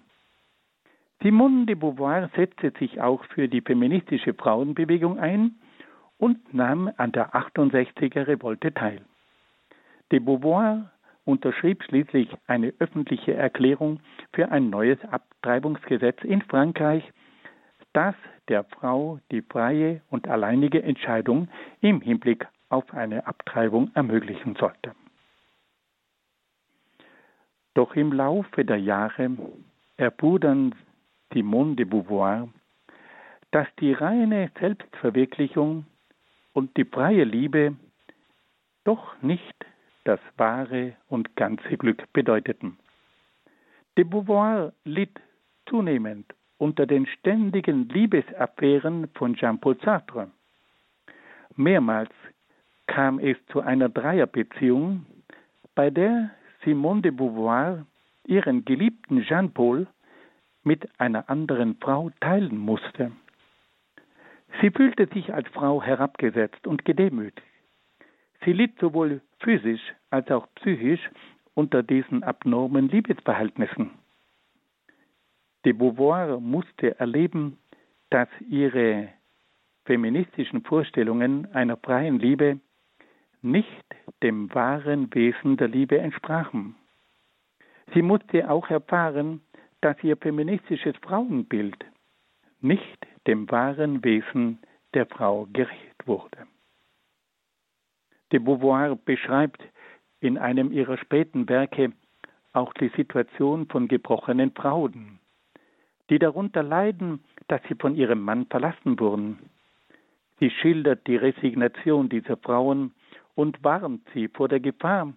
Simone 1.23 1.67
de 1.67 1.75
Beauvoir 1.75 2.31
setzte 2.35 2.73
sich 2.79 3.03
auch 3.03 3.23
für 3.27 3.49
die 3.49 3.61
feministische 3.61 4.33
Frauenbewegung 4.33 5.19
ein 5.19 5.57
und 6.17 6.55
nahm 6.55 6.91
an 6.97 7.13
der 7.13 7.35
68er 7.35 8.27
Revolte 8.27 8.73
teil. 8.73 9.03
De 10.11 10.19
Beauvoir 10.19 10.91
unterschrieb 11.27 11.85
schließlich 11.85 12.35
eine 12.47 12.73
öffentliche 12.79 13.35
Erklärung 13.35 14.01
für 14.33 14.51
ein 14.51 14.71
neues 14.71 14.99
Abtreibungsgesetz 15.05 16.25
in 16.25 16.41
Frankreich, 16.41 17.05
das 17.93 18.15
der 18.49 18.65
Frau 18.65 19.21
die 19.31 19.43
freie 19.43 20.01
und 20.09 20.27
alleinige 20.27 20.83
Entscheidung 20.83 21.49
im 21.83 22.01
Hinblick 22.01 22.47
auf 22.73 22.93
eine 22.95 23.27
Abtreibung 23.27 23.91
ermöglichen 23.95 24.57
sollte. 24.57 24.95
Doch 27.75 27.95
im 27.95 28.13
Laufe 28.13 28.65
der 28.65 28.79
Jahre 28.79 29.31
erfuhr 29.97 30.41
dann 30.41 30.75
Simone 31.33 31.77
de 31.77 31.85
Beauvoir, 31.85 32.49
dass 33.51 33.69
die 33.79 33.93
reine 33.93 34.51
Selbstverwirklichung 34.59 35.87
und 36.55 36.77
die 36.77 36.85
freie 36.85 37.25
Liebe 37.25 37.77
doch 38.85 39.21
nicht 39.23 39.55
das 40.05 40.21
wahre 40.37 40.97
und 41.09 41.37
ganze 41.37 41.77
Glück 41.77 42.13
bedeuteten. 42.13 42.79
De 43.97 44.05
Beauvoir 44.05 44.73
litt 44.85 45.21
zunehmend 45.67 46.35
unter 46.59 46.87
den 46.87 47.07
ständigen 47.07 47.89
Liebesaffären 47.89 49.09
von 49.15 49.35
Jean-Paul 49.35 49.79
Sartre. 49.85 50.31
Mehrmals 51.57 52.13
kam 52.93 53.19
es 53.19 53.39
zu 53.47 53.63
einer 53.63 53.89
Dreierbeziehung, 53.89 55.07
bei 55.75 55.89
der 55.89 56.31
Simone 56.63 57.01
de 57.01 57.11
Beauvoir 57.11 57.87
ihren 58.27 58.67
geliebten 58.67 59.23
Jean-Paul 59.23 59.87
mit 60.63 60.87
einer 61.01 61.31
anderen 61.31 61.77
Frau 61.77 62.11
teilen 62.21 62.59
musste. 62.59 63.13
Sie 64.61 64.71
fühlte 64.71 65.07
sich 65.07 65.33
als 65.33 65.49
Frau 65.49 65.83
herabgesetzt 65.83 66.67
und 66.67 66.85
gedemütigt. 66.85 67.43
Sie 68.45 68.53
litt 68.53 68.79
sowohl 68.79 69.23
physisch 69.39 69.81
als 70.11 70.31
auch 70.31 70.47
psychisch 70.57 71.01
unter 71.55 71.83
diesen 71.83 72.23
abnormen 72.23 72.91
Liebesverhältnissen. 72.91 73.91
De 75.65 75.73
Beauvoir 75.73 76.41
musste 76.41 76.99
erleben, 77.01 77.57
dass 78.11 78.29
ihre 78.47 79.09
feministischen 79.87 80.63
Vorstellungen 80.63 81.51
einer 81.55 81.79
freien 81.79 82.19
Liebe 82.19 82.61
nicht 83.43 83.85
dem 84.23 84.55
wahren 84.55 85.13
Wesen 85.15 85.57
der 85.57 85.69
Liebe 85.69 85.99
entsprachen. 85.99 86.77
Sie 87.93 88.03
musste 88.03 88.49
auch 88.49 88.71
erfahren, 88.71 89.43
dass 89.81 90.03
ihr 90.03 90.17
feministisches 90.17 90.95
Frauenbild 91.03 91.77
nicht 92.61 93.07
dem 93.27 93.51
wahren 93.51 94.03
Wesen 94.05 94.59
der 94.95 95.07
Frau 95.07 95.49
gerecht 95.53 96.07
wurde. 96.07 96.47
De 98.31 98.39
Beauvoir 98.39 98.97
beschreibt 98.97 99.63
in 100.21 100.39
einem 100.39 100.73
ihrer 100.73 100.97
späten 100.97 101.49
Werke 101.49 101.93
auch 102.53 102.73
die 102.75 102.91
Situation 102.97 103.67
von 103.67 103.89
gebrochenen 103.89 104.53
Frauen, 104.53 105.19
die 106.11 106.19
darunter 106.19 106.63
leiden, 106.63 107.25
dass 107.49 107.61
sie 107.69 107.75
von 107.75 107.97
ihrem 107.97 108.23
Mann 108.23 108.47
verlassen 108.47 108.99
wurden. 109.01 109.39
Sie 110.39 110.51
schildert 110.51 111.07
die 111.07 111.17
Resignation 111.17 112.09
dieser 112.09 112.37
Frauen 112.37 112.93
und 113.35 113.63
warnt 113.65 114.07
sie 114.15 114.29
vor 114.29 114.49
der 114.49 114.61
Gefahr, 114.61 115.13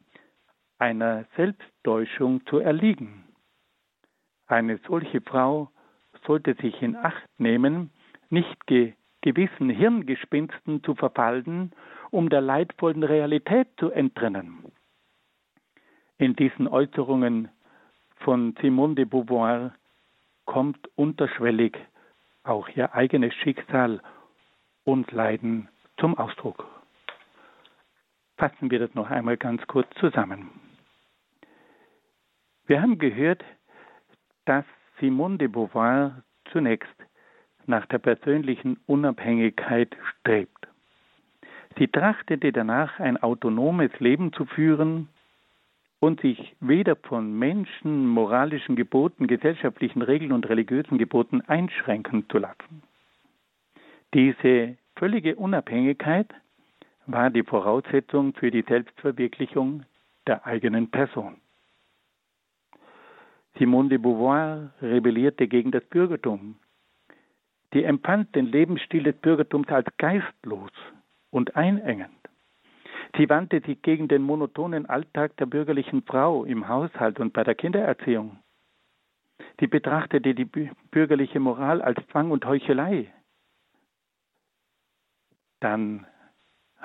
einer 0.77 1.25
Selbsttäuschung 1.35 2.45
zu 2.47 2.59
erliegen. 2.59 3.23
Eine 4.47 4.79
solche 4.87 5.21
Frau 5.21 5.69
sollte 6.25 6.53
sich 6.55 6.81
in 6.81 6.95
Acht 6.95 7.29
nehmen, 7.37 7.91
nicht 8.29 8.67
ge 8.67 8.93
gewissen 9.21 9.71
Hirngespinsten 9.71 10.83
zu 10.83 10.93
verfallen, 10.93 11.71
um 12.11 12.29
der 12.29 12.41
leidvollen 12.41 13.01
Realität 13.01 13.67
zu 13.79 13.89
entrinnen. 13.89 14.71
In 16.19 16.35
diesen 16.35 16.67
Äußerungen 16.67 17.49
von 18.17 18.55
Simone 18.61 18.93
de 18.93 19.05
Beauvoir 19.05 19.73
kommt 20.45 20.87
unterschwellig 20.95 21.75
auch 22.43 22.69
ihr 22.69 22.93
eigenes 22.93 23.33
Schicksal 23.33 23.99
und 24.83 25.11
Leiden 25.11 25.69
zum 25.97 26.15
Ausdruck. 26.15 26.74
Fassen 28.37 28.69
wir 28.69 28.79
das 28.79 28.93
noch 28.93 29.09
einmal 29.09 29.37
ganz 29.37 29.65
kurz 29.67 29.87
zusammen. 29.99 30.49
Wir 32.67 32.81
haben 32.81 32.97
gehört, 32.97 33.43
dass 34.45 34.65
Simone 34.99 35.37
de 35.37 35.47
Beauvoir 35.47 36.23
zunächst 36.51 36.95
nach 37.67 37.85
der 37.87 37.99
persönlichen 37.99 38.77
Unabhängigkeit 38.85 39.95
strebt. 40.19 40.67
Sie 41.77 41.87
trachtete 41.87 42.51
danach, 42.51 42.99
ein 42.99 43.21
autonomes 43.21 43.91
Leben 43.99 44.31
zu 44.33 44.45
führen 44.45 45.09
und 45.99 46.21
sich 46.21 46.55
weder 46.59 46.95
von 46.95 47.37
Menschen, 47.37 48.07
moralischen 48.07 48.75
Geboten, 48.75 49.27
gesellschaftlichen 49.27 50.01
Regeln 50.01 50.31
und 50.31 50.47
religiösen 50.47 50.97
Geboten 50.97 51.41
einschränken 51.41 52.29
zu 52.29 52.37
lassen. 52.37 52.83
Diese 54.13 54.77
völlige 54.95 55.35
Unabhängigkeit 55.35 56.27
war 57.07 57.29
die 57.29 57.43
Voraussetzung 57.43 58.33
für 58.33 58.51
die 58.51 58.63
Selbstverwirklichung 58.67 59.83
der 60.27 60.45
eigenen 60.45 60.89
Person. 60.89 61.37
Simone 63.57 63.89
de 63.89 63.97
Beauvoir 63.97 64.71
rebellierte 64.81 65.47
gegen 65.47 65.71
das 65.71 65.83
Bürgertum. 65.85 66.57
Die 67.73 67.83
empfand 67.83 68.35
den 68.35 68.47
Lebensstil 68.47 69.03
des 69.03 69.15
Bürgertums 69.17 69.67
als 69.69 69.87
geistlos 69.97 70.71
und 71.29 71.55
einengend. 71.55 72.09
Sie 73.17 73.29
wandte 73.29 73.61
sich 73.61 73.81
gegen 73.81 74.07
den 74.07 74.23
monotonen 74.23 74.87
Alltag 74.87 75.37
der 75.37 75.45
bürgerlichen 75.45 76.03
Frau 76.03 76.43
im 76.43 76.67
Haushalt 76.67 77.19
und 77.19 77.31
bei 77.31 77.43
der 77.43 77.55
Kindererziehung. 77.55 78.39
Sie 79.59 79.67
betrachtete 79.67 80.35
die 80.35 80.45
bürgerliche 80.91 81.39
Moral 81.39 81.81
als 81.81 81.97
Zwang 82.07 82.31
und 82.31 82.45
Heuchelei. 82.45 83.13
Dann 85.61 86.05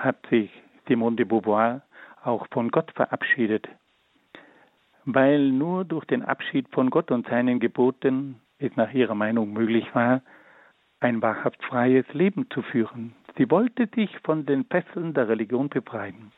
hat 0.05 0.27
sich 0.29 0.51
Simone 0.89 1.17
de 1.17 1.25
Beauvoir 1.25 1.83
auch 2.23 2.47
von 2.51 2.71
Gott 2.71 2.91
verabschiedet 2.93 3.69
weil 5.05 5.51
nur 5.51 5.85
durch 5.85 6.05
den 6.05 6.23
Abschied 6.23 6.69
von 6.71 6.91
Gott 6.91 7.11
und 7.11 7.27
seinen 7.29 7.61
Geboten 7.61 8.41
es 8.59 8.75
nach 8.77 8.93
ihrer 8.93 9.15
Meinung 9.15 9.53
möglich 9.53 9.87
war, 9.95 10.23
ein 11.01 11.23
wahrhaft 11.23 11.63
freies 11.65 12.07
Leben 12.13 12.51
zu 12.51 12.63
führen. 12.63 13.15
Sie 13.39 13.51
wollte 13.51 13.89
sich 13.95 14.11
von 14.21 14.45
den 14.45 14.65
Fesseln 14.65 15.15
der 15.15 15.29
Religion 15.29 15.69
befreien. 15.69 16.33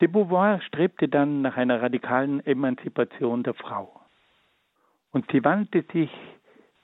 De 0.00 0.08
Beauvoir 0.08 0.60
strebte 0.60 1.08
dann 1.08 1.42
nach 1.42 1.56
einer 1.56 1.82
radikalen 1.82 2.44
Emanzipation 2.46 3.42
der 3.42 3.54
Frau. 3.54 4.00
Und 5.12 5.30
sie 5.30 5.42
wandte 5.44 5.84
sich 5.92 6.10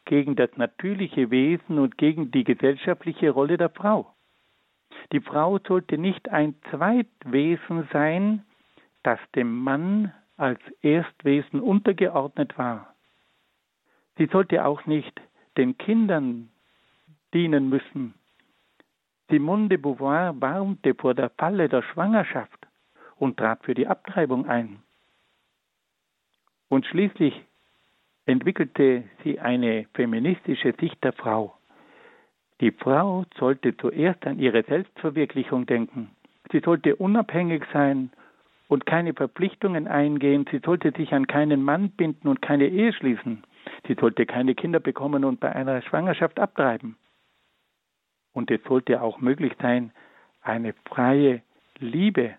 gegen 0.04 0.34
das 0.36 0.50
natürliche 0.56 1.30
Wesen 1.30 1.78
und 1.78 1.98
gegen 1.98 2.30
die 2.30 2.44
gesellschaftliche 2.44 3.30
Rolle 3.30 3.56
der 3.56 3.70
Frau. 3.70 4.14
Die 5.12 5.20
Frau 5.20 5.58
sollte 5.66 5.98
nicht 5.98 6.28
ein 6.28 6.54
Zweitwesen 6.70 7.88
sein, 7.92 8.44
das 9.02 9.18
dem 9.34 9.58
Mann 9.58 10.12
als 10.36 10.60
Erstwesen 10.82 11.60
untergeordnet 11.60 12.56
war. 12.56 12.94
Sie 14.16 14.26
sollte 14.26 14.64
auch 14.64 14.86
nicht 14.86 15.20
den 15.56 15.76
Kindern 15.78 16.50
dienen 17.34 17.68
müssen. 17.68 18.14
Simone 19.28 19.68
de 19.68 19.78
Beauvoir 19.78 20.40
warnte 20.40 20.94
vor 20.94 21.14
der 21.14 21.30
Falle 21.30 21.68
der 21.68 21.82
Schwangerschaft 21.82 22.66
und 23.16 23.36
trat 23.36 23.64
für 23.64 23.74
die 23.74 23.86
Abtreibung 23.86 24.48
ein. 24.48 24.82
Und 26.68 26.86
schließlich 26.86 27.34
entwickelte 28.26 29.04
sie 29.22 29.40
eine 29.40 29.86
feministische 29.94 30.74
Sicht 30.78 31.02
der 31.02 31.12
Frau. 31.12 31.59
Die 32.60 32.72
Frau 32.72 33.24
sollte 33.38 33.76
zuerst 33.76 34.26
an 34.26 34.38
ihre 34.38 34.62
Selbstverwirklichung 34.62 35.64
denken. 35.64 36.10
Sie 36.52 36.60
sollte 36.60 36.96
unabhängig 36.96 37.64
sein 37.72 38.10
und 38.68 38.84
keine 38.84 39.14
Verpflichtungen 39.14 39.88
eingehen. 39.88 40.46
Sie 40.50 40.60
sollte 40.64 40.92
sich 40.92 41.12
an 41.12 41.26
keinen 41.26 41.62
Mann 41.62 41.90
binden 41.90 42.28
und 42.28 42.42
keine 42.42 42.68
Ehe 42.68 42.92
schließen. 42.92 43.44
Sie 43.86 43.94
sollte 43.94 44.26
keine 44.26 44.54
Kinder 44.54 44.80
bekommen 44.80 45.24
und 45.24 45.40
bei 45.40 45.52
einer 45.52 45.80
Schwangerschaft 45.82 46.38
abtreiben. 46.38 46.96
Und 48.32 48.50
es 48.50 48.62
sollte 48.64 49.00
auch 49.00 49.20
möglich 49.20 49.52
sein, 49.60 49.92
eine 50.42 50.74
freie 50.86 51.42
Liebe 51.78 52.34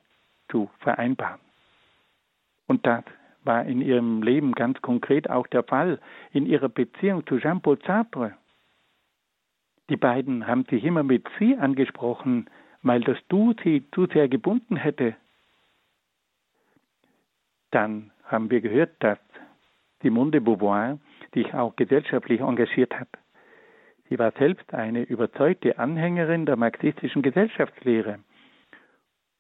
zu 0.50 0.70
vereinbaren. 0.80 1.40
Und 2.68 2.86
das 2.86 3.04
war 3.44 3.66
in 3.66 3.82
ihrem 3.82 4.22
Leben 4.22 4.54
ganz 4.54 4.82
konkret 4.82 5.30
auch 5.30 5.48
der 5.48 5.64
Fall 5.64 6.00
in 6.32 6.46
ihrer 6.46 6.70
Beziehung 6.70 7.26
zu 7.26 7.40
Jean-Paul 7.40 7.80
Sartre. 7.86 8.36
Die 9.90 9.98
beiden 9.98 10.48
haben 10.48 10.66
sich 10.66 10.84
immer 10.84 11.04
mit 11.04 11.28
Sie 11.38 11.58
angesprochen, 11.58 12.50
weil 12.82 13.02
das 13.02 13.18
Du 13.28 13.54
sie 13.64 13.84
zu 13.92 14.08
sehr 14.08 14.28
gebunden 14.28 14.76
hätte. 14.76 15.16
Dann 17.72 18.12
haben 18.24 18.50
wir 18.50 18.62
gehört, 18.62 18.92
dass 19.00 19.20
Simone 20.02 20.32
de 20.32 20.40
Beauvoir 20.40 21.00
sich 21.34 21.54
auch 21.54 21.76
gesellschaftlich 21.76 22.42
engagiert 22.42 22.98
hat. 23.00 23.10
Sie 24.10 24.20
war 24.20 24.32
selbst 24.32 24.74
eine 24.74 25.04
überzeugte 25.04 25.80
Anhängerin 25.80 26.46
der 26.46 26.58
marxistischen 26.58 27.22
Gesellschaftslehre 27.22 28.20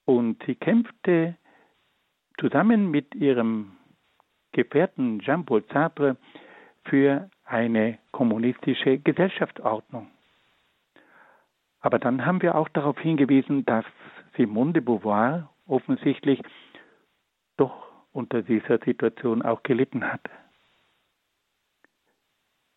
und 0.05 0.41
sie 0.45 0.55
kämpfte 0.55 1.35
zusammen 2.39 2.89
mit 2.89 3.13
ihrem 3.15 3.73
Gefährten 4.53 5.19
Jean-Paul 5.19 5.63
Sartre 5.71 6.17
für 6.85 7.29
eine 7.43 7.99
kommunistische 8.11 8.97
Gesellschaftsordnung. 8.99 10.07
Aber 11.81 11.99
dann 11.99 12.25
haben 12.25 12.41
wir 12.41 12.55
auch 12.55 12.69
darauf 12.69 12.99
hingewiesen, 12.99 13.65
dass 13.65 13.85
Simone 14.37 14.73
de 14.73 14.81
Beauvoir 14.81 15.49
offensichtlich 15.67 16.41
doch 17.57 17.87
unter 18.13 18.41
dieser 18.43 18.77
Situation 18.79 19.41
auch 19.41 19.63
gelitten 19.63 20.05
hat. 20.05 20.21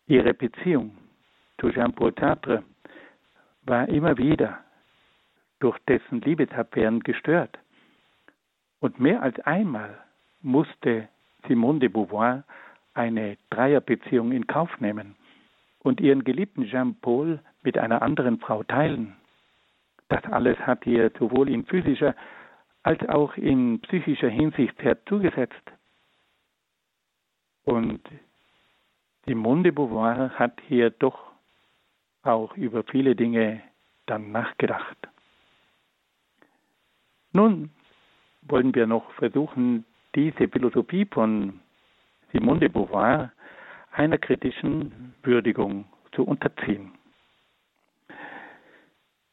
Ihre 0.07 0.33
Beziehung 0.33 0.97
zu 1.59 1.71
Jean-Paul 1.71 2.13
Sartre 2.19 2.63
war 3.63 3.87
immer 3.89 4.17
wieder 4.17 4.59
durch 5.59 5.77
dessen 5.87 6.21
Liebesabwehren 6.21 7.01
gestört. 7.01 7.57
Und 8.79 8.99
mehr 8.99 9.21
als 9.21 9.39
einmal 9.41 9.97
musste 10.41 11.07
Simone 11.47 11.79
de 11.79 11.89
Beauvoir 11.89 12.43
eine 12.93 13.37
Dreierbeziehung 13.49 14.31
in 14.31 14.47
Kauf 14.47 14.79
nehmen 14.79 15.15
und 15.79 15.99
ihren 15.99 16.23
geliebten 16.23 16.65
Jean-Paul 16.65 17.39
mit 17.65 17.77
einer 17.77 18.01
anderen 18.01 18.39
Frau 18.39 18.63
teilen. 18.63 19.15
Das 20.07 20.23
alles 20.25 20.57
hat 20.59 20.85
ihr 20.85 21.11
sowohl 21.19 21.49
in 21.49 21.65
physischer 21.65 22.15
als 22.83 23.01
auch 23.09 23.35
in 23.35 23.81
psychischer 23.81 24.29
Hinsicht 24.29 24.77
sehr 24.79 25.03
zugesetzt. 25.05 25.71
Und 27.63 27.99
Simone 29.25 29.63
de 29.63 29.71
Beauvoir 29.71 30.29
hat 30.37 30.61
hier 30.67 30.91
doch 30.91 31.31
auch 32.21 32.55
über 32.55 32.83
viele 32.83 33.15
Dinge 33.15 33.61
dann 34.05 34.31
nachgedacht. 34.31 34.97
Nun 37.33 37.71
wollen 38.43 38.73
wir 38.75 38.85
noch 38.85 39.11
versuchen, 39.13 39.83
diese 40.13 40.47
Philosophie 40.47 41.05
von 41.05 41.59
Simone 42.31 42.59
de 42.59 42.69
Beauvoir 42.69 43.31
einer 43.91 44.19
kritischen 44.19 45.15
Würdigung 45.23 45.85
zu 46.11 46.23
unterziehen. 46.23 46.91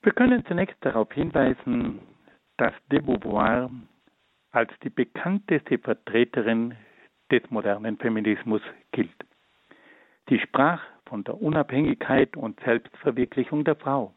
Wir 0.03 0.13
können 0.13 0.45
zunächst 0.47 0.77
darauf 0.81 1.13
hinweisen, 1.13 2.01
dass 2.57 2.73
de 2.91 3.01
Beauvoir 3.01 3.71
als 4.51 4.71
die 4.83 4.91
bekannteste 4.91 5.79
Vertreterin 5.79 6.75
des 7.31 7.43
modernen 7.51 7.97
Feminismus 7.97 8.63
gilt. 8.91 9.15
Sie 10.29 10.39
sprach 10.41 10.83
von 11.07 11.25
der 11.25 11.41
Unabhängigkeit 11.41 12.37
und 12.37 12.59
Selbstverwirklichung 12.61 13.65
der 13.65 13.77
Frau. 13.77 14.13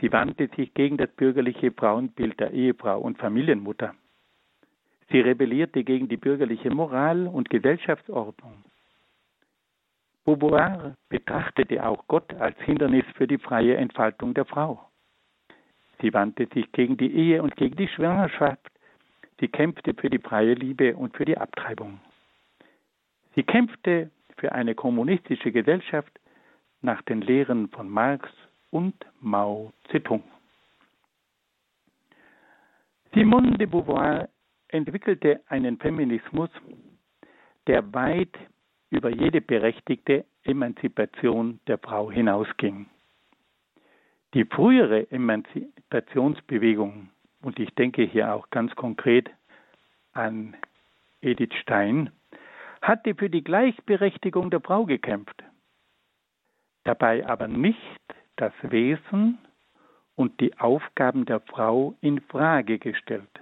Sie 0.00 0.10
wandte 0.10 0.48
sich 0.56 0.74
gegen 0.74 0.96
das 0.96 1.10
bürgerliche 1.10 1.70
Frauenbild 1.70 2.40
der 2.40 2.50
Ehefrau 2.52 3.00
und 3.00 3.18
Familienmutter. 3.18 3.94
Sie 5.10 5.20
rebellierte 5.20 5.84
gegen 5.84 6.08
die 6.08 6.16
bürgerliche 6.16 6.70
Moral 6.70 7.26
und 7.26 7.50
Gesellschaftsordnung. 7.50 8.64
Beauvoir 10.24 10.94
betrachtete 11.08 11.84
auch 11.84 12.06
Gott 12.06 12.32
als 12.34 12.58
Hindernis 12.60 13.04
für 13.16 13.26
die 13.26 13.38
freie 13.38 13.76
Entfaltung 13.76 14.34
der 14.34 14.44
Frau. 14.44 14.88
Sie 16.00 16.12
wandte 16.12 16.48
sich 16.54 16.70
gegen 16.72 16.96
die 16.96 17.12
Ehe 17.12 17.42
und 17.42 17.56
gegen 17.56 17.76
die 17.76 17.88
Schwangerschaft. 17.88 18.70
Sie 19.40 19.48
kämpfte 19.48 19.94
für 19.94 20.10
die 20.10 20.18
freie 20.18 20.54
Liebe 20.54 20.96
und 20.96 21.16
für 21.16 21.24
die 21.24 21.38
Abtreibung. 21.38 22.00
Sie 23.34 23.42
kämpfte 23.42 24.10
für 24.36 24.52
eine 24.52 24.74
kommunistische 24.74 25.50
Gesellschaft 25.50 26.12
nach 26.82 27.02
den 27.02 27.20
Lehren 27.20 27.68
von 27.68 27.88
Marx 27.88 28.28
und 28.70 28.94
Mao 29.20 29.72
Zedong. 29.90 30.22
Simone 33.14 33.58
de 33.58 33.66
Beauvoir 33.66 34.28
entwickelte 34.68 35.40
einen 35.48 35.78
Feminismus, 35.78 36.50
der 37.66 37.92
weit 37.92 38.36
über 38.92 39.08
jede 39.08 39.40
berechtigte 39.40 40.26
Emanzipation 40.44 41.58
der 41.66 41.78
Frau 41.78 42.10
hinausging. 42.10 42.86
Die 44.34 44.44
frühere 44.44 45.10
Emanzipationsbewegung, 45.10 47.08
und 47.40 47.58
ich 47.58 47.74
denke 47.74 48.02
hier 48.02 48.34
auch 48.34 48.50
ganz 48.50 48.74
konkret 48.76 49.30
an 50.12 50.54
Edith 51.22 51.54
Stein, 51.62 52.10
hatte 52.82 53.14
für 53.14 53.30
die 53.30 53.42
Gleichberechtigung 53.42 54.50
der 54.50 54.60
Frau 54.60 54.84
gekämpft, 54.84 55.42
dabei 56.84 57.26
aber 57.26 57.48
nicht 57.48 57.78
das 58.36 58.52
Wesen 58.60 59.38
und 60.16 60.38
die 60.40 60.58
Aufgaben 60.58 61.24
der 61.24 61.40
Frau 61.40 61.94
in 62.02 62.20
Frage 62.20 62.78
gestellt. 62.78 63.40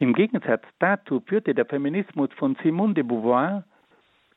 Im 0.00 0.12
Gegensatz 0.12 0.64
dazu 0.80 1.20
führte 1.20 1.54
der 1.54 1.66
Feminismus 1.66 2.30
von 2.36 2.56
Simone 2.62 2.94
de 2.94 3.04
Beauvoir 3.04 3.62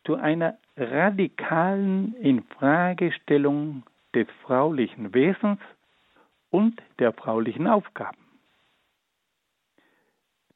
zu 0.03 0.15
einer 0.15 0.57
radikalen 0.77 2.15
Infragestellung 2.15 3.83
des 4.13 4.27
fraulichen 4.43 5.13
Wesens 5.13 5.59
und 6.49 6.81
der 6.99 7.13
fraulichen 7.13 7.67
Aufgaben. 7.67 8.17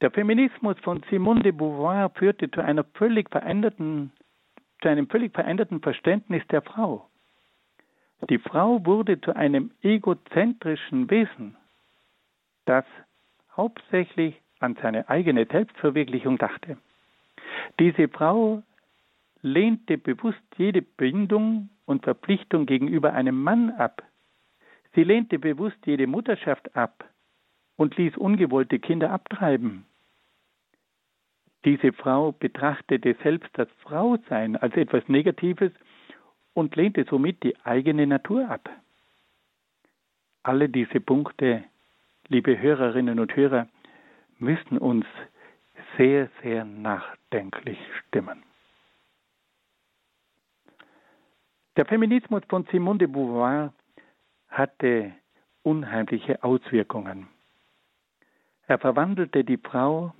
Der 0.00 0.10
Feminismus 0.10 0.78
von 0.80 1.02
Simone 1.10 1.42
de 1.42 1.52
Beauvoir 1.52 2.10
führte 2.10 2.50
zu 2.50 2.60
völlig 2.94 3.30
zu 3.30 4.88
einem 4.88 5.08
völlig 5.08 5.32
veränderten 5.32 5.80
Verständnis 5.80 6.46
der 6.48 6.60
Frau. 6.60 7.08
Die 8.28 8.38
Frau 8.38 8.84
wurde 8.84 9.20
zu 9.20 9.34
einem 9.34 9.70
egozentrischen 9.82 11.10
Wesen, 11.10 11.56
das 12.66 12.84
hauptsächlich 13.56 14.40
an 14.58 14.76
seine 14.80 15.08
eigene 15.08 15.46
Selbstverwirklichung 15.46 16.36
dachte. 16.38 16.76
Diese 17.78 18.08
Frau 18.08 18.62
lehnte 19.46 19.96
bewusst 19.96 20.42
jede 20.58 20.82
Bindung 20.82 21.70
und 21.84 22.04
Verpflichtung 22.04 22.66
gegenüber 22.66 23.12
einem 23.12 23.42
Mann 23.42 23.70
ab. 23.70 24.02
Sie 24.94 25.04
lehnte 25.04 25.38
bewusst 25.38 25.78
jede 25.86 26.06
Mutterschaft 26.06 26.74
ab 26.74 27.08
und 27.76 27.96
ließ 27.96 28.16
ungewollte 28.16 28.78
Kinder 28.78 29.10
abtreiben. 29.10 29.86
Diese 31.64 31.92
Frau 31.92 32.32
betrachtete 32.32 33.16
selbst 33.22 33.50
das 33.54 33.68
Frausein 33.82 34.56
als 34.56 34.76
etwas 34.76 35.08
Negatives 35.08 35.72
und 36.54 36.74
lehnte 36.76 37.04
somit 37.08 37.42
die 37.42 37.56
eigene 37.64 38.06
Natur 38.06 38.48
ab. 38.48 38.68
Alle 40.42 40.68
diese 40.68 41.00
Punkte, 41.00 41.64
liebe 42.28 42.58
Hörerinnen 42.58 43.20
und 43.20 43.34
Hörer, 43.34 43.68
müssen 44.38 44.78
uns 44.78 45.06
sehr, 45.96 46.30
sehr 46.42 46.64
nachdenklich 46.64 47.78
stimmen. 48.00 48.45
Der 51.76 51.84
Feminismus 51.84 52.42
von 52.48 52.64
Simone 52.72 53.00
de 53.00 53.06
Beauvoir 53.06 53.70
hatte 54.48 55.12
unheimliche 55.62 56.42
Auswirkungen. 56.42 57.28
Er 58.66 58.78
verwandelte 58.78 59.44
die 59.44 59.58
Frau 59.58 60.14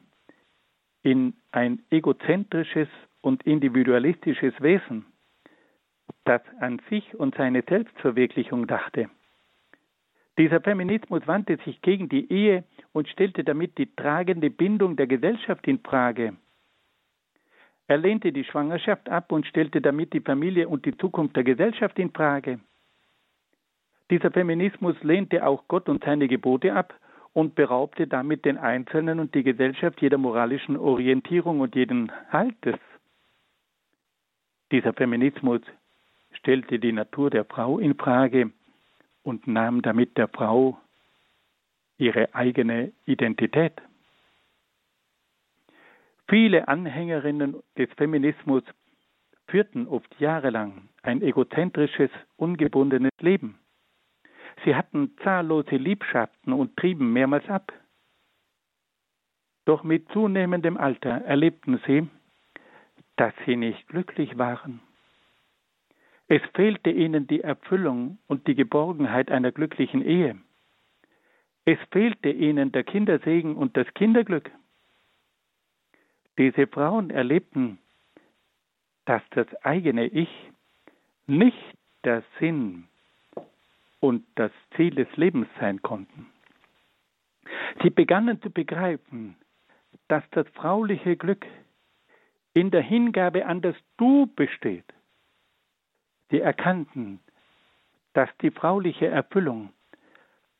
in 1.02 1.32
ein 1.52 1.82
egozentrisches 1.88 2.88
und 3.22 3.42
individualistisches 3.44 4.52
Wesen, 4.60 5.06
das 6.24 6.42
an 6.60 6.82
sich 6.90 7.14
und 7.14 7.34
seine 7.36 7.62
Selbstverwirklichung 7.62 8.66
dachte. 8.66 9.08
Dieser 10.38 10.60
Feminismus 10.60 11.26
wandte 11.26 11.56
sich 11.64 11.80
gegen 11.80 12.10
die 12.10 12.30
Ehe 12.30 12.64
und 12.92 13.08
stellte 13.08 13.44
damit 13.44 13.78
die 13.78 13.94
tragende 13.96 14.50
Bindung 14.50 14.96
der 14.96 15.06
Gesellschaft 15.06 15.66
in 15.66 15.78
Frage. 15.78 16.36
Er 17.88 17.98
lehnte 17.98 18.32
die 18.32 18.44
Schwangerschaft 18.44 19.08
ab 19.08 19.30
und 19.30 19.46
stellte 19.46 19.80
damit 19.80 20.12
die 20.12 20.20
Familie 20.20 20.68
und 20.68 20.84
die 20.86 20.96
Zukunft 20.96 21.36
der 21.36 21.44
Gesellschaft 21.44 21.98
in 21.98 22.10
Frage. 22.10 22.60
Dieser 24.10 24.30
Feminismus 24.30 24.96
lehnte 25.02 25.46
auch 25.46 25.64
Gott 25.68 25.88
und 25.88 26.04
seine 26.04 26.28
Gebote 26.28 26.74
ab 26.74 26.94
und 27.32 27.54
beraubte 27.54 28.06
damit 28.06 28.44
den 28.44 28.56
Einzelnen 28.56 29.20
und 29.20 29.34
die 29.34 29.42
Gesellschaft 29.42 30.00
jeder 30.00 30.18
moralischen 30.18 30.76
Orientierung 30.76 31.60
und 31.60 31.74
jeden 31.74 32.10
Haltes. 32.30 32.76
Dieser 34.72 34.92
Feminismus 34.92 35.60
stellte 36.32 36.78
die 36.78 36.92
Natur 36.92 37.30
der 37.30 37.44
Frau 37.44 37.78
in 37.78 37.94
Frage 37.94 38.52
und 39.22 39.46
nahm 39.46 39.82
damit 39.82 40.16
der 40.16 40.28
Frau 40.28 40.78
ihre 41.98 42.34
eigene 42.34 42.92
Identität. 43.06 43.74
Viele 46.28 46.66
Anhängerinnen 46.66 47.62
des 47.78 47.88
Feminismus 47.96 48.64
führten 49.48 49.86
oft 49.86 50.12
jahrelang 50.18 50.88
ein 51.02 51.22
egozentrisches, 51.22 52.10
ungebundenes 52.36 53.12
Leben. 53.20 53.58
Sie 54.64 54.74
hatten 54.74 55.16
zahllose 55.22 55.76
Liebschaften 55.76 56.52
und 56.52 56.76
trieben 56.76 57.12
mehrmals 57.12 57.48
ab. 57.48 57.72
Doch 59.66 59.84
mit 59.84 60.08
zunehmendem 60.12 60.76
Alter 60.76 61.22
erlebten 61.22 61.80
sie, 61.86 62.08
dass 63.16 63.34
sie 63.44 63.56
nicht 63.56 63.86
glücklich 63.88 64.38
waren. 64.38 64.80
Es 66.28 66.42
fehlte 66.54 66.90
ihnen 66.90 67.28
die 67.28 67.40
Erfüllung 67.40 68.18
und 68.26 68.48
die 68.48 68.56
Geborgenheit 68.56 69.30
einer 69.30 69.52
glücklichen 69.52 70.04
Ehe. 70.04 70.36
Es 71.64 71.78
fehlte 71.92 72.30
ihnen 72.30 72.72
der 72.72 72.84
Kindersegen 72.84 73.54
und 73.56 73.76
das 73.76 73.86
Kinderglück. 73.94 74.50
Diese 76.38 76.66
Frauen 76.66 77.10
erlebten, 77.10 77.78
dass 79.06 79.22
das 79.30 79.46
eigene 79.64 80.06
Ich 80.06 80.28
nicht 81.26 81.56
der 82.04 82.22
Sinn 82.38 82.88
und 84.00 84.24
das 84.34 84.52
Ziel 84.76 84.94
des 84.94 85.08
Lebens 85.16 85.48
sein 85.58 85.80
konnten. 85.82 86.26
Sie 87.82 87.90
begannen 87.90 88.40
zu 88.42 88.50
begreifen, 88.50 89.36
dass 90.08 90.24
das 90.30 90.46
frauliche 90.50 91.16
Glück 91.16 91.46
in 92.54 92.70
der 92.70 92.82
Hingabe 92.82 93.46
an 93.46 93.60
das 93.60 93.76
Du 93.96 94.26
besteht. 94.26 94.84
Sie 96.30 96.40
erkannten, 96.40 97.20
dass 98.12 98.28
die 98.38 98.50
frauliche 98.50 99.06
Erfüllung 99.06 99.72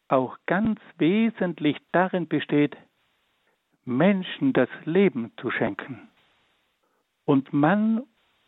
auch 0.09 0.37
ganz 0.47 0.81
wesentlich 0.99 1.77
darin 1.93 2.29
besteht, 2.29 2.77
Menschen 3.87 4.53
das 4.53 4.69
Leben 4.85 5.33
zu 5.41 5.51
schenken 5.51 6.09
und 7.25 7.53
Mann 7.53 8.03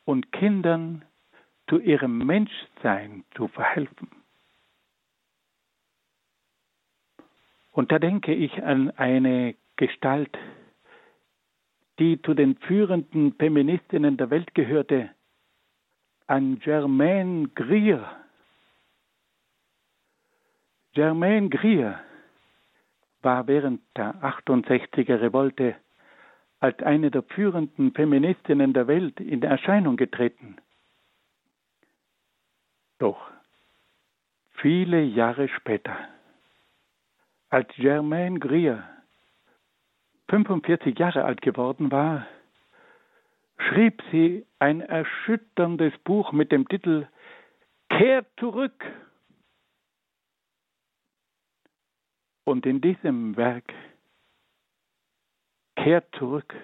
und 0.04 0.32
Kindern 0.32 1.04
zu 1.68 1.78
ihrem 1.78 2.18
Menschsein 2.18 3.24
zu 3.36 3.48
verhelfen. 3.48 4.08
Und 7.72 7.92
da 7.92 7.98
denke 7.98 8.34
ich 8.34 8.62
an 8.64 8.90
eine 8.90 9.54
Gestalt, 9.76 10.36
die 12.00 12.20
zu 12.22 12.34
den 12.34 12.56
führenden 12.56 13.34
Feministinnen 13.34 14.16
der 14.16 14.30
Welt 14.30 14.54
gehörte, 14.54 15.10
an 16.26 16.58
Germaine 16.58 17.48
Greer. 17.54 18.16
Germaine 20.94 21.48
Greer 21.48 22.00
war 23.28 23.46
während 23.46 23.82
der 23.94 24.14
68er 24.22 25.20
Revolte 25.20 25.76
als 26.60 26.82
eine 26.82 27.10
der 27.10 27.22
führenden 27.22 27.92
Feministinnen 27.92 28.72
der 28.72 28.86
Welt 28.86 29.20
in 29.20 29.42
Erscheinung 29.42 29.98
getreten. 29.98 30.56
Doch 32.98 33.20
viele 34.52 35.02
Jahre 35.02 35.48
später, 35.48 35.94
als 37.50 37.68
Germaine 37.76 38.38
Greer 38.38 38.82
45 40.30 40.98
Jahre 40.98 41.24
alt 41.26 41.42
geworden 41.42 41.92
war, 41.92 42.26
schrieb 43.58 44.02
sie 44.10 44.46
ein 44.58 44.80
erschütterndes 44.80 45.92
Buch 45.98 46.32
mit 46.32 46.50
dem 46.50 46.66
Titel 46.66 47.06
Kehr 47.90 48.24
zurück. 48.38 48.86
Und 52.48 52.64
in 52.64 52.80
diesem 52.80 53.36
Werk 53.36 53.74
Kehr 55.76 56.10
zurück 56.12 56.54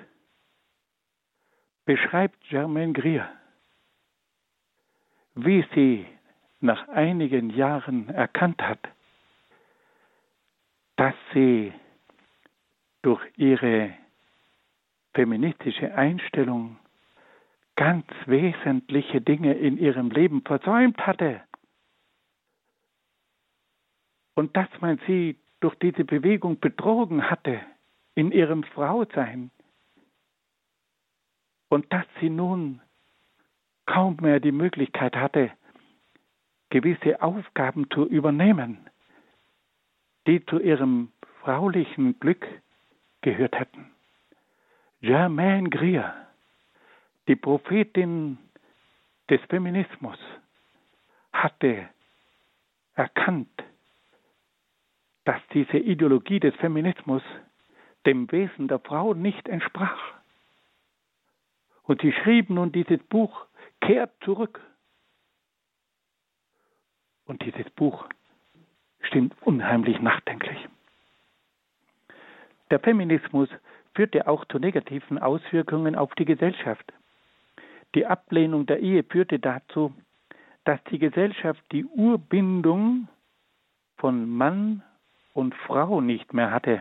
beschreibt 1.85 2.41
Germaine 2.49 2.95
Grier, 2.95 3.31
wie 5.35 5.63
sie 5.75 6.07
nach 6.61 6.89
einigen 6.89 7.51
Jahren 7.51 8.09
erkannt 8.09 8.63
hat, 8.63 8.79
dass 10.97 11.15
sie 11.35 11.71
durch 13.03 13.21
ihre 13.37 13.93
feministische 15.13 15.95
Einstellung 15.95 16.79
ganz 17.77 18.07
wesentliche 18.25 19.21
Dinge 19.21 19.53
in 19.53 19.77
ihrem 19.77 20.11
Leben 20.11 20.41
versäumt 20.41 21.07
hatte. 21.07 21.43
Und 24.35 24.57
dass 24.57 24.71
man 24.81 24.99
sie 25.07 25.44
durch 25.65 25.77
diese 25.77 26.05
Bewegung 26.05 26.61
betrogen 26.61 27.31
hatte 27.31 27.59
in 28.15 28.33
ihrem 28.33 28.65
Frausein. 28.65 29.51
Und 31.71 31.91
dass 31.91 32.05
sie 32.21 32.29
nun 32.29 32.83
kaum 33.87 34.19
mehr 34.21 34.41
die 34.41 34.53
Möglichkeit 34.53 35.17
hatte, 35.17 35.53
gewisse 36.69 37.23
Aufgaben 37.23 37.89
zu 37.89 38.05
übernehmen, 38.05 38.91
die 40.27 40.45
zu 40.45 40.61
ihrem 40.61 41.11
fraulichen 41.41 42.21
Glück 42.21 42.47
gehört 43.23 43.59
hätten. 43.59 43.91
Germaine 45.01 45.71
Greer, 45.71 46.15
die 47.27 47.37
Prophetin 47.37 48.37
des 49.31 49.41
Feminismus, 49.49 50.19
hatte 51.33 51.89
erkannt, 52.97 53.65
dass 55.25 55.41
diese 55.53 55.79
Ideologie 55.79 56.41
des 56.41 56.55
Feminismus 56.57 57.23
dem 58.07 58.31
Wesen 58.31 58.69
der 58.69 58.79
Frau 58.79 59.15
nicht 59.15 59.49
entsprach. 59.49 60.01
Und 61.85 62.03
sie 62.03 62.13
schrieb 62.13 62.51
nun 62.51 62.73
dieses 62.73 63.03
Buch 63.05 63.47
Kehrt 63.81 64.13
zurück. 64.23 64.61
Und 67.27 67.43
dieses 67.45 67.69
Buch 67.71 68.07
stimmt 69.03 69.35
unheimlich 69.43 70.01
nachdenklich. 70.01 70.59
Der 72.71 72.81
Feminismus 72.81 73.49
führte 73.95 74.27
auch 74.27 74.45
zu 74.47 74.59
negativen 74.59 75.19
Auswirkungen 75.19 75.95
auf 75.95 76.15
die 76.15 76.25
Gesellschaft. 76.25 76.93
Die 77.95 78.07
Ablehnung 78.07 78.67
der 78.67 78.81
Ehe 78.81 79.05
führte 79.05 79.39
dazu, 79.39 79.95
dass 80.65 80.83
die 80.85 80.99
Gesellschaft 80.99 81.63
die 81.73 81.85
Urbindung 81.85 83.09
von 83.99 84.29
Mann 84.29 84.83
und 85.35 85.55
Frau 85.55 86.01
nicht 86.01 86.33
mehr 86.33 86.51
hatte 86.51 86.81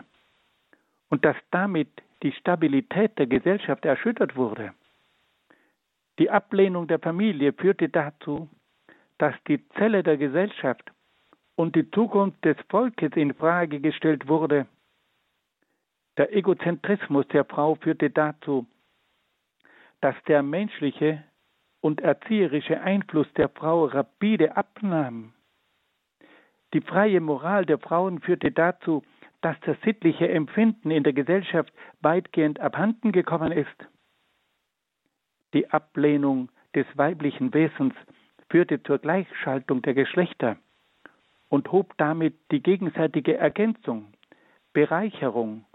und 1.10 1.26
dass 1.26 1.36
damit 1.52 1.90
die 2.24 2.32
Stabilität 2.32 3.18
der 3.20 3.28
Gesellschaft 3.28 3.84
erschüttert 3.84 4.38
wurde. 4.38 4.74
Die 6.20 6.30
Ablehnung 6.30 6.88
der 6.88 7.00
Familie 7.00 7.52
führte 7.52 7.90
dazu, 7.90 8.48
dass 9.18 9.36
die 9.48 9.68
Zelle 9.72 10.04
der 10.04 10.16
Gesellschaft 10.16 10.90
und 11.56 11.76
die 11.76 11.92
Zukunft 11.92 12.46
des 12.46 12.58
Volkes 12.70 13.12
in 13.16 13.34
Frage 13.34 13.82
gestellt 13.82 14.28
wurde 14.28 14.66
der 16.18 16.32
Egozentrismus 16.36 17.28
der 17.30 17.44
Frau 17.44 17.76
führte 17.76 18.10
dazu, 18.12 18.68
dass 20.02 20.16
der 20.28 20.44
menschliche 20.44 21.24
und 21.82 22.02
erzieherische 22.02 22.80
Einfluss 22.82 23.28
der 23.34 23.50
Frau 23.50 23.86
rapide 23.86 24.56
abnahm. 24.56 25.33
Die 26.74 26.82
freie 26.82 27.22
Moral 27.22 27.66
der 27.66 27.78
Frauen 27.78 28.20
führte 28.20 28.52
dazu, 28.52 29.04
dass 29.42 29.56
das 29.62 29.78
sittliche 29.84 30.28
Empfinden 30.30 30.90
in 30.90 31.04
der 31.04 31.14
Gesellschaft 31.14 31.72
weitgehend 32.02 32.60
abhanden 32.60 33.12
gekommen 33.12 33.52
ist. 33.52 33.76
Die 35.54 35.70
Ablehnung 35.70 36.50
des 36.74 36.88
weiblichen 36.96 37.54
Wesens 37.54 37.94
führte 38.50 38.82
zur 38.82 38.98
Gleichschaltung 38.98 39.82
der 39.84 39.94
Geschlechter 39.94 40.58
und 41.50 41.72
hob 41.72 41.94
damit 41.98 42.36
die 42.52 42.64
gegenseitige 42.64 43.38
Ergänzung, 43.38 44.14
Bereicherung 44.74 45.66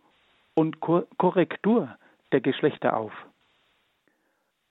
und 0.54 0.80
Korrektur 0.80 1.96
der 2.32 2.40
Geschlechter 2.40 2.96
auf. 2.96 3.12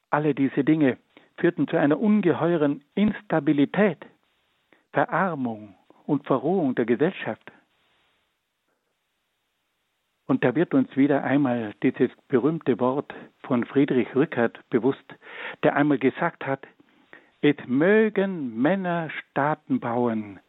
Alle 0.09 0.36
diese 0.36 0.65
Dinge 0.65 0.97
führten 1.38 1.67
zu 1.67 1.78
einer 1.78 1.99
ungeheuren 1.99 2.84
Instabilität, 2.95 4.05
Verarmung 4.91 5.75
und 6.08 6.26
Verrohung 6.26 6.74
der 6.74 6.86
Gesellschaft. 6.86 7.51
Und 10.26 10.43
da 10.43 10.55
wird 10.55 10.74
uns 10.74 10.95
wieder 10.97 11.24
einmal 11.24 11.74
dieses 11.84 12.10
berühmte 12.28 12.80
Wort 12.80 13.14
von 13.43 13.66
Friedrich 13.66 14.14
Rückert 14.16 14.60
bewusst, 14.70 15.16
der 15.64 15.76
einmal 15.76 15.99
gesagt 15.99 16.45
hat, 16.45 16.66
es 17.41 17.55
mögen 17.68 18.60
Männer 18.60 19.10
Staaten 19.10 19.80
bauen, 19.80 20.39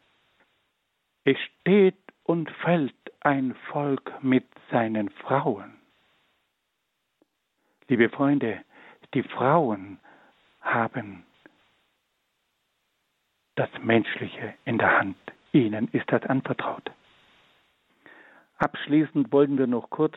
es 1.23 1.37
steht 1.61 1.95
und 2.23 2.49
fällt 2.49 2.95
ein 3.21 3.55
Volk 3.71 4.11
mit 4.23 4.45
seinen 4.71 5.09
Frauen. 5.09 5.75
Liebe 7.87 8.09
Freunde, 8.09 8.63
die 9.13 9.23
Frauen 9.23 9.99
haben 10.61 11.23
das 13.55 13.69
Menschliche 13.81 14.53
in 14.65 14.77
der 14.77 14.99
Hand. 14.99 15.17
Ihnen 15.51 15.87
ist 15.91 16.11
das 16.11 16.23
anvertraut. 16.23 16.91
Abschließend 18.57 19.31
wollen 19.31 19.57
wir 19.57 19.67
noch 19.67 19.89
kurz 19.89 20.15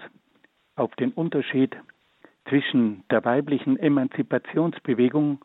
auf 0.77 0.95
den 0.97 1.13
Unterschied 1.13 1.77
zwischen 2.49 3.05
der 3.09 3.25
weiblichen 3.25 3.79
Emanzipationsbewegung 3.79 5.45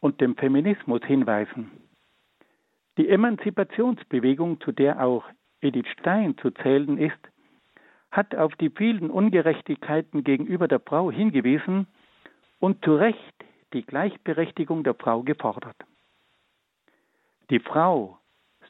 und 0.00 0.20
dem 0.20 0.36
Feminismus 0.36 1.02
hinweisen. 1.04 1.70
Die 2.96 3.08
Emanzipationsbewegung, 3.08 4.60
zu 4.60 4.72
der 4.72 5.04
auch 5.04 5.24
Edith 5.60 5.88
Stein 5.98 6.36
zu 6.38 6.50
zählen 6.50 6.98
ist, 6.98 7.18
hat 8.10 8.34
auf 8.34 8.54
die 8.56 8.70
vielen 8.70 9.10
Ungerechtigkeiten 9.10 10.24
gegenüber 10.24 10.66
der 10.66 10.80
Frau 10.80 11.10
hingewiesen 11.10 11.86
und 12.58 12.82
zu 12.84 12.96
Recht 12.96 13.34
die 13.72 13.82
Gleichberechtigung 13.82 14.82
der 14.82 14.94
Frau 14.94 15.22
gefordert. 15.22 15.76
Die 17.50 17.60
Frau 17.60 18.18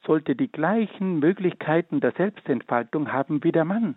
sollte 0.09 0.35
die 0.35 0.51
gleichen 0.51 1.19
Möglichkeiten 1.19 2.01
der 2.01 2.13
Selbstentfaltung 2.13 3.13
haben 3.13 3.45
wie 3.45 3.53
der 3.53 3.67
Mann. 3.67 3.95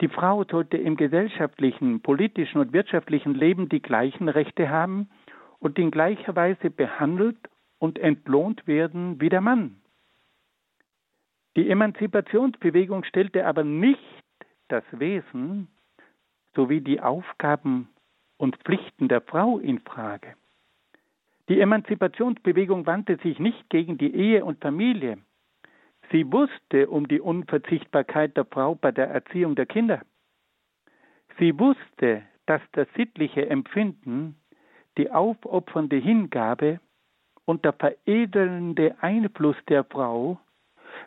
Die 0.00 0.08
Frau 0.08 0.44
sollte 0.44 0.76
im 0.76 0.96
gesellschaftlichen, 0.96 2.00
politischen 2.00 2.60
und 2.60 2.72
wirtschaftlichen 2.72 3.34
Leben 3.34 3.68
die 3.68 3.82
gleichen 3.82 4.28
Rechte 4.28 4.70
haben 4.70 5.10
und 5.58 5.80
in 5.80 5.90
gleicher 5.90 6.36
Weise 6.36 6.70
behandelt 6.70 7.36
und 7.80 7.98
entlohnt 7.98 8.68
werden 8.68 9.20
wie 9.20 9.28
der 9.28 9.40
Mann. 9.40 9.80
Die 11.56 11.68
Emanzipationsbewegung 11.68 13.02
stellte 13.02 13.46
aber 13.46 13.64
nicht 13.64 14.00
das 14.68 14.84
Wesen 14.92 15.66
sowie 16.54 16.80
die 16.80 17.00
Aufgaben 17.00 17.88
und 18.36 18.56
Pflichten 18.58 19.08
der 19.08 19.22
Frau 19.22 19.58
in 19.58 19.80
Frage. 19.80 20.36
Die 21.48 21.60
Emanzipationsbewegung 21.60 22.86
wandte 22.86 23.16
sich 23.18 23.38
nicht 23.38 23.68
gegen 23.68 23.98
die 23.98 24.14
Ehe 24.14 24.44
und 24.44 24.60
Familie. 24.60 25.18
Sie 26.10 26.30
wusste 26.32 26.88
um 26.88 27.06
die 27.08 27.20
Unverzichtbarkeit 27.20 28.36
der 28.36 28.46
Frau 28.46 28.74
bei 28.74 28.92
der 28.92 29.08
Erziehung 29.08 29.54
der 29.54 29.66
Kinder. 29.66 30.02
Sie 31.38 31.58
wusste, 31.58 32.22
dass 32.46 32.62
das 32.72 32.86
sittliche 32.96 33.48
Empfinden, 33.48 34.36
die 34.96 35.10
aufopfernde 35.10 35.96
Hingabe 35.96 36.80
und 37.44 37.64
der 37.64 37.72
veredelnde 37.72 38.96
Einfluss 39.02 39.56
der 39.68 39.84
Frau 39.84 40.38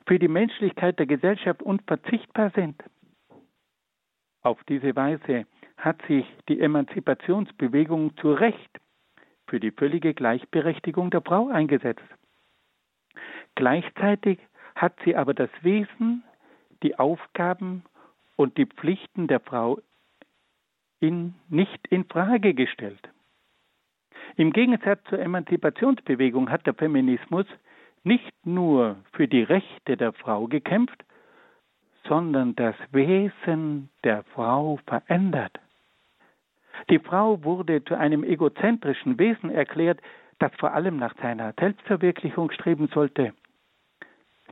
für 0.05 0.19
die 0.19 0.27
Menschlichkeit 0.27 0.99
der 0.99 1.05
Gesellschaft 1.05 1.63
unverzichtbar 1.63 2.51
sind. 2.55 2.83
Auf 4.41 4.63
diese 4.65 4.95
Weise 4.95 5.45
hat 5.77 6.01
sich 6.07 6.25
die 6.47 6.59
Emanzipationsbewegung 6.59 8.15
zu 8.17 8.33
Recht 8.33 8.79
für 9.47 9.59
die 9.59 9.71
völlige 9.71 10.13
Gleichberechtigung 10.13 11.09
der 11.09 11.21
Frau 11.21 11.49
eingesetzt. 11.49 12.03
Gleichzeitig 13.55 14.39
hat 14.75 14.93
sie 15.03 15.15
aber 15.15 15.33
das 15.33 15.49
Wesen, 15.61 16.23
die 16.83 16.99
Aufgaben 16.99 17.83
und 18.35 18.57
die 18.57 18.67
Pflichten 18.67 19.27
der 19.27 19.39
Frau 19.39 19.79
in, 20.99 21.33
nicht 21.49 21.87
in 21.87 22.05
Frage 22.05 22.53
gestellt. 22.53 23.09
Im 24.35 24.53
Gegensatz 24.53 25.03
zur 25.09 25.19
Emanzipationsbewegung 25.19 26.51
hat 26.51 26.65
der 26.67 26.75
Feminismus 26.75 27.45
nicht 28.03 28.33
nur 28.45 28.97
für 29.13 29.27
die 29.27 29.43
Rechte 29.43 29.97
der 29.97 30.13
Frau 30.13 30.47
gekämpft, 30.47 31.03
sondern 32.07 32.55
das 32.55 32.75
Wesen 32.91 33.89
der 34.03 34.23
Frau 34.23 34.79
verändert. 34.85 35.59
Die 36.89 36.99
Frau 36.99 37.43
wurde 37.43 37.83
zu 37.83 37.95
einem 37.95 38.23
egozentrischen 38.23 39.17
Wesen 39.19 39.49
erklärt, 39.49 39.99
das 40.39 40.51
vor 40.55 40.73
allem 40.73 40.97
nach 40.97 41.15
seiner 41.17 41.53
Selbstverwirklichung 41.59 42.51
streben 42.51 42.87
sollte. 42.93 43.33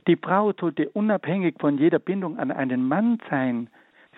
Die 0.06 0.16
Frau 0.16 0.52
sollte 0.52 0.88
unabhängig 0.90 1.56
von 1.58 1.78
jeder 1.78 1.98
Bindung 1.98 2.38
an 2.38 2.50
einen 2.50 2.86
Mann 2.86 3.18
sein. 3.28 3.68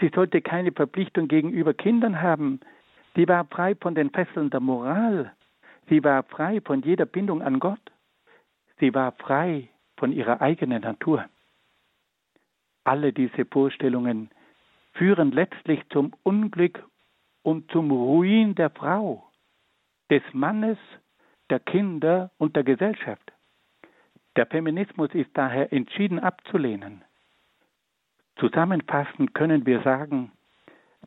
Sie 0.00 0.10
sollte 0.14 0.40
keine 0.40 0.72
Verpflichtung 0.72 1.28
gegenüber 1.28 1.74
Kindern 1.74 2.20
haben. 2.20 2.60
Sie 3.16 3.26
war 3.26 3.44
frei 3.46 3.74
von 3.74 3.94
den 3.94 4.10
Fesseln 4.10 4.50
der 4.50 4.60
Moral. 4.60 5.32
Sie 5.88 6.04
war 6.04 6.22
frei 6.24 6.60
von 6.60 6.82
jeder 6.82 7.06
Bindung 7.06 7.42
an 7.42 7.58
Gott. 7.58 7.80
Sie 8.78 8.94
war 8.94 9.12
frei 9.12 9.68
von 9.96 10.12
ihrer 10.12 10.40
eigenen 10.40 10.82
Natur. 10.82 11.24
Alle 12.84 13.12
diese 13.12 13.44
Vorstellungen 13.44 14.30
führen 14.92 15.32
letztlich 15.32 15.80
zum 15.90 16.12
Unglück 16.22 16.84
und 17.48 17.70
zum 17.70 17.90
Ruin 17.90 18.54
der 18.56 18.68
Frau, 18.68 19.26
des 20.10 20.22
Mannes, 20.34 20.76
der 21.48 21.60
Kinder 21.60 22.30
und 22.36 22.54
der 22.56 22.62
Gesellschaft. 22.62 23.32
Der 24.36 24.44
Feminismus 24.44 25.08
ist 25.14 25.30
daher 25.32 25.72
entschieden 25.72 26.18
abzulehnen. 26.18 27.02
Zusammenfassend 28.36 29.32
können 29.32 29.64
wir 29.64 29.80
sagen, 29.80 30.30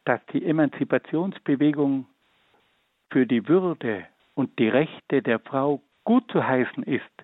dass 0.04 0.20
die 0.34 0.44
Emanzipationsbewegung 0.44 2.08
für 3.12 3.28
die 3.28 3.48
Würde 3.48 4.08
und 4.34 4.58
die 4.58 4.70
Rechte 4.70 5.22
der 5.22 5.38
Frau 5.38 5.84
gut 6.06 6.24
zu 6.32 6.44
heißen 6.44 6.82
ist, 6.86 7.16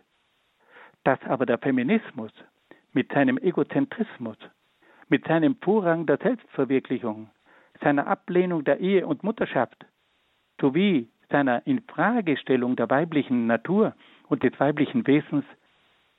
dass 1.06 1.20
aber 1.24 1.48
der 1.48 1.58
Feminismus 1.58 2.32
mit 2.94 3.12
seinem 3.12 3.40
Egozentrismus, 3.40 4.38
mit 5.10 5.26
seinem 5.26 5.56
Vorrang 5.56 6.06
der 6.06 6.18
Selbstverwirklichung, 6.18 7.32
seiner 7.82 8.08
Ablehnung 8.08 8.64
der 8.64 8.80
Ehe 8.80 9.06
und 9.06 9.24
Mutterschaft 9.24 9.86
sowie 10.60 11.10
seiner 11.30 11.66
Infragestellung 11.68 12.76
der 12.76 12.90
weiblichen 12.90 13.48
Natur 13.48 13.96
und 14.28 14.44
des 14.44 14.60
weiblichen 14.60 15.06
Wesens 15.08 15.46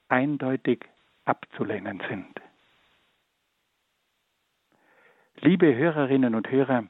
eindeutig 0.08 0.84
abzulehnen 1.24 2.00
sind. 2.08 2.40
Liebe 5.40 5.74
Hörerinnen 5.74 6.34
und 6.34 6.50
Hörer, 6.50 6.84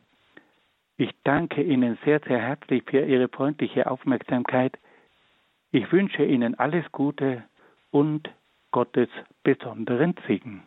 ich 0.97 1.11
danke 1.23 1.62
Ihnen 1.62 1.99
sehr, 2.05 2.21
sehr 2.21 2.41
herzlich 2.41 2.83
für 2.85 3.05
Ihre 3.05 3.29
freundliche 3.29 3.91
Aufmerksamkeit. 3.91 4.77
Ich 5.71 5.93
wünsche 5.93 6.25
Ihnen 6.25 6.59
alles 6.59 6.91
Gute 6.91 7.45
und 7.91 8.31
Gottes 8.71 9.09
besonderen 9.43 10.14
Segen. 10.27 10.66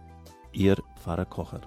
Ihr 0.53 0.75
Pfarrer 0.95 1.25
Kocher. 1.25 1.61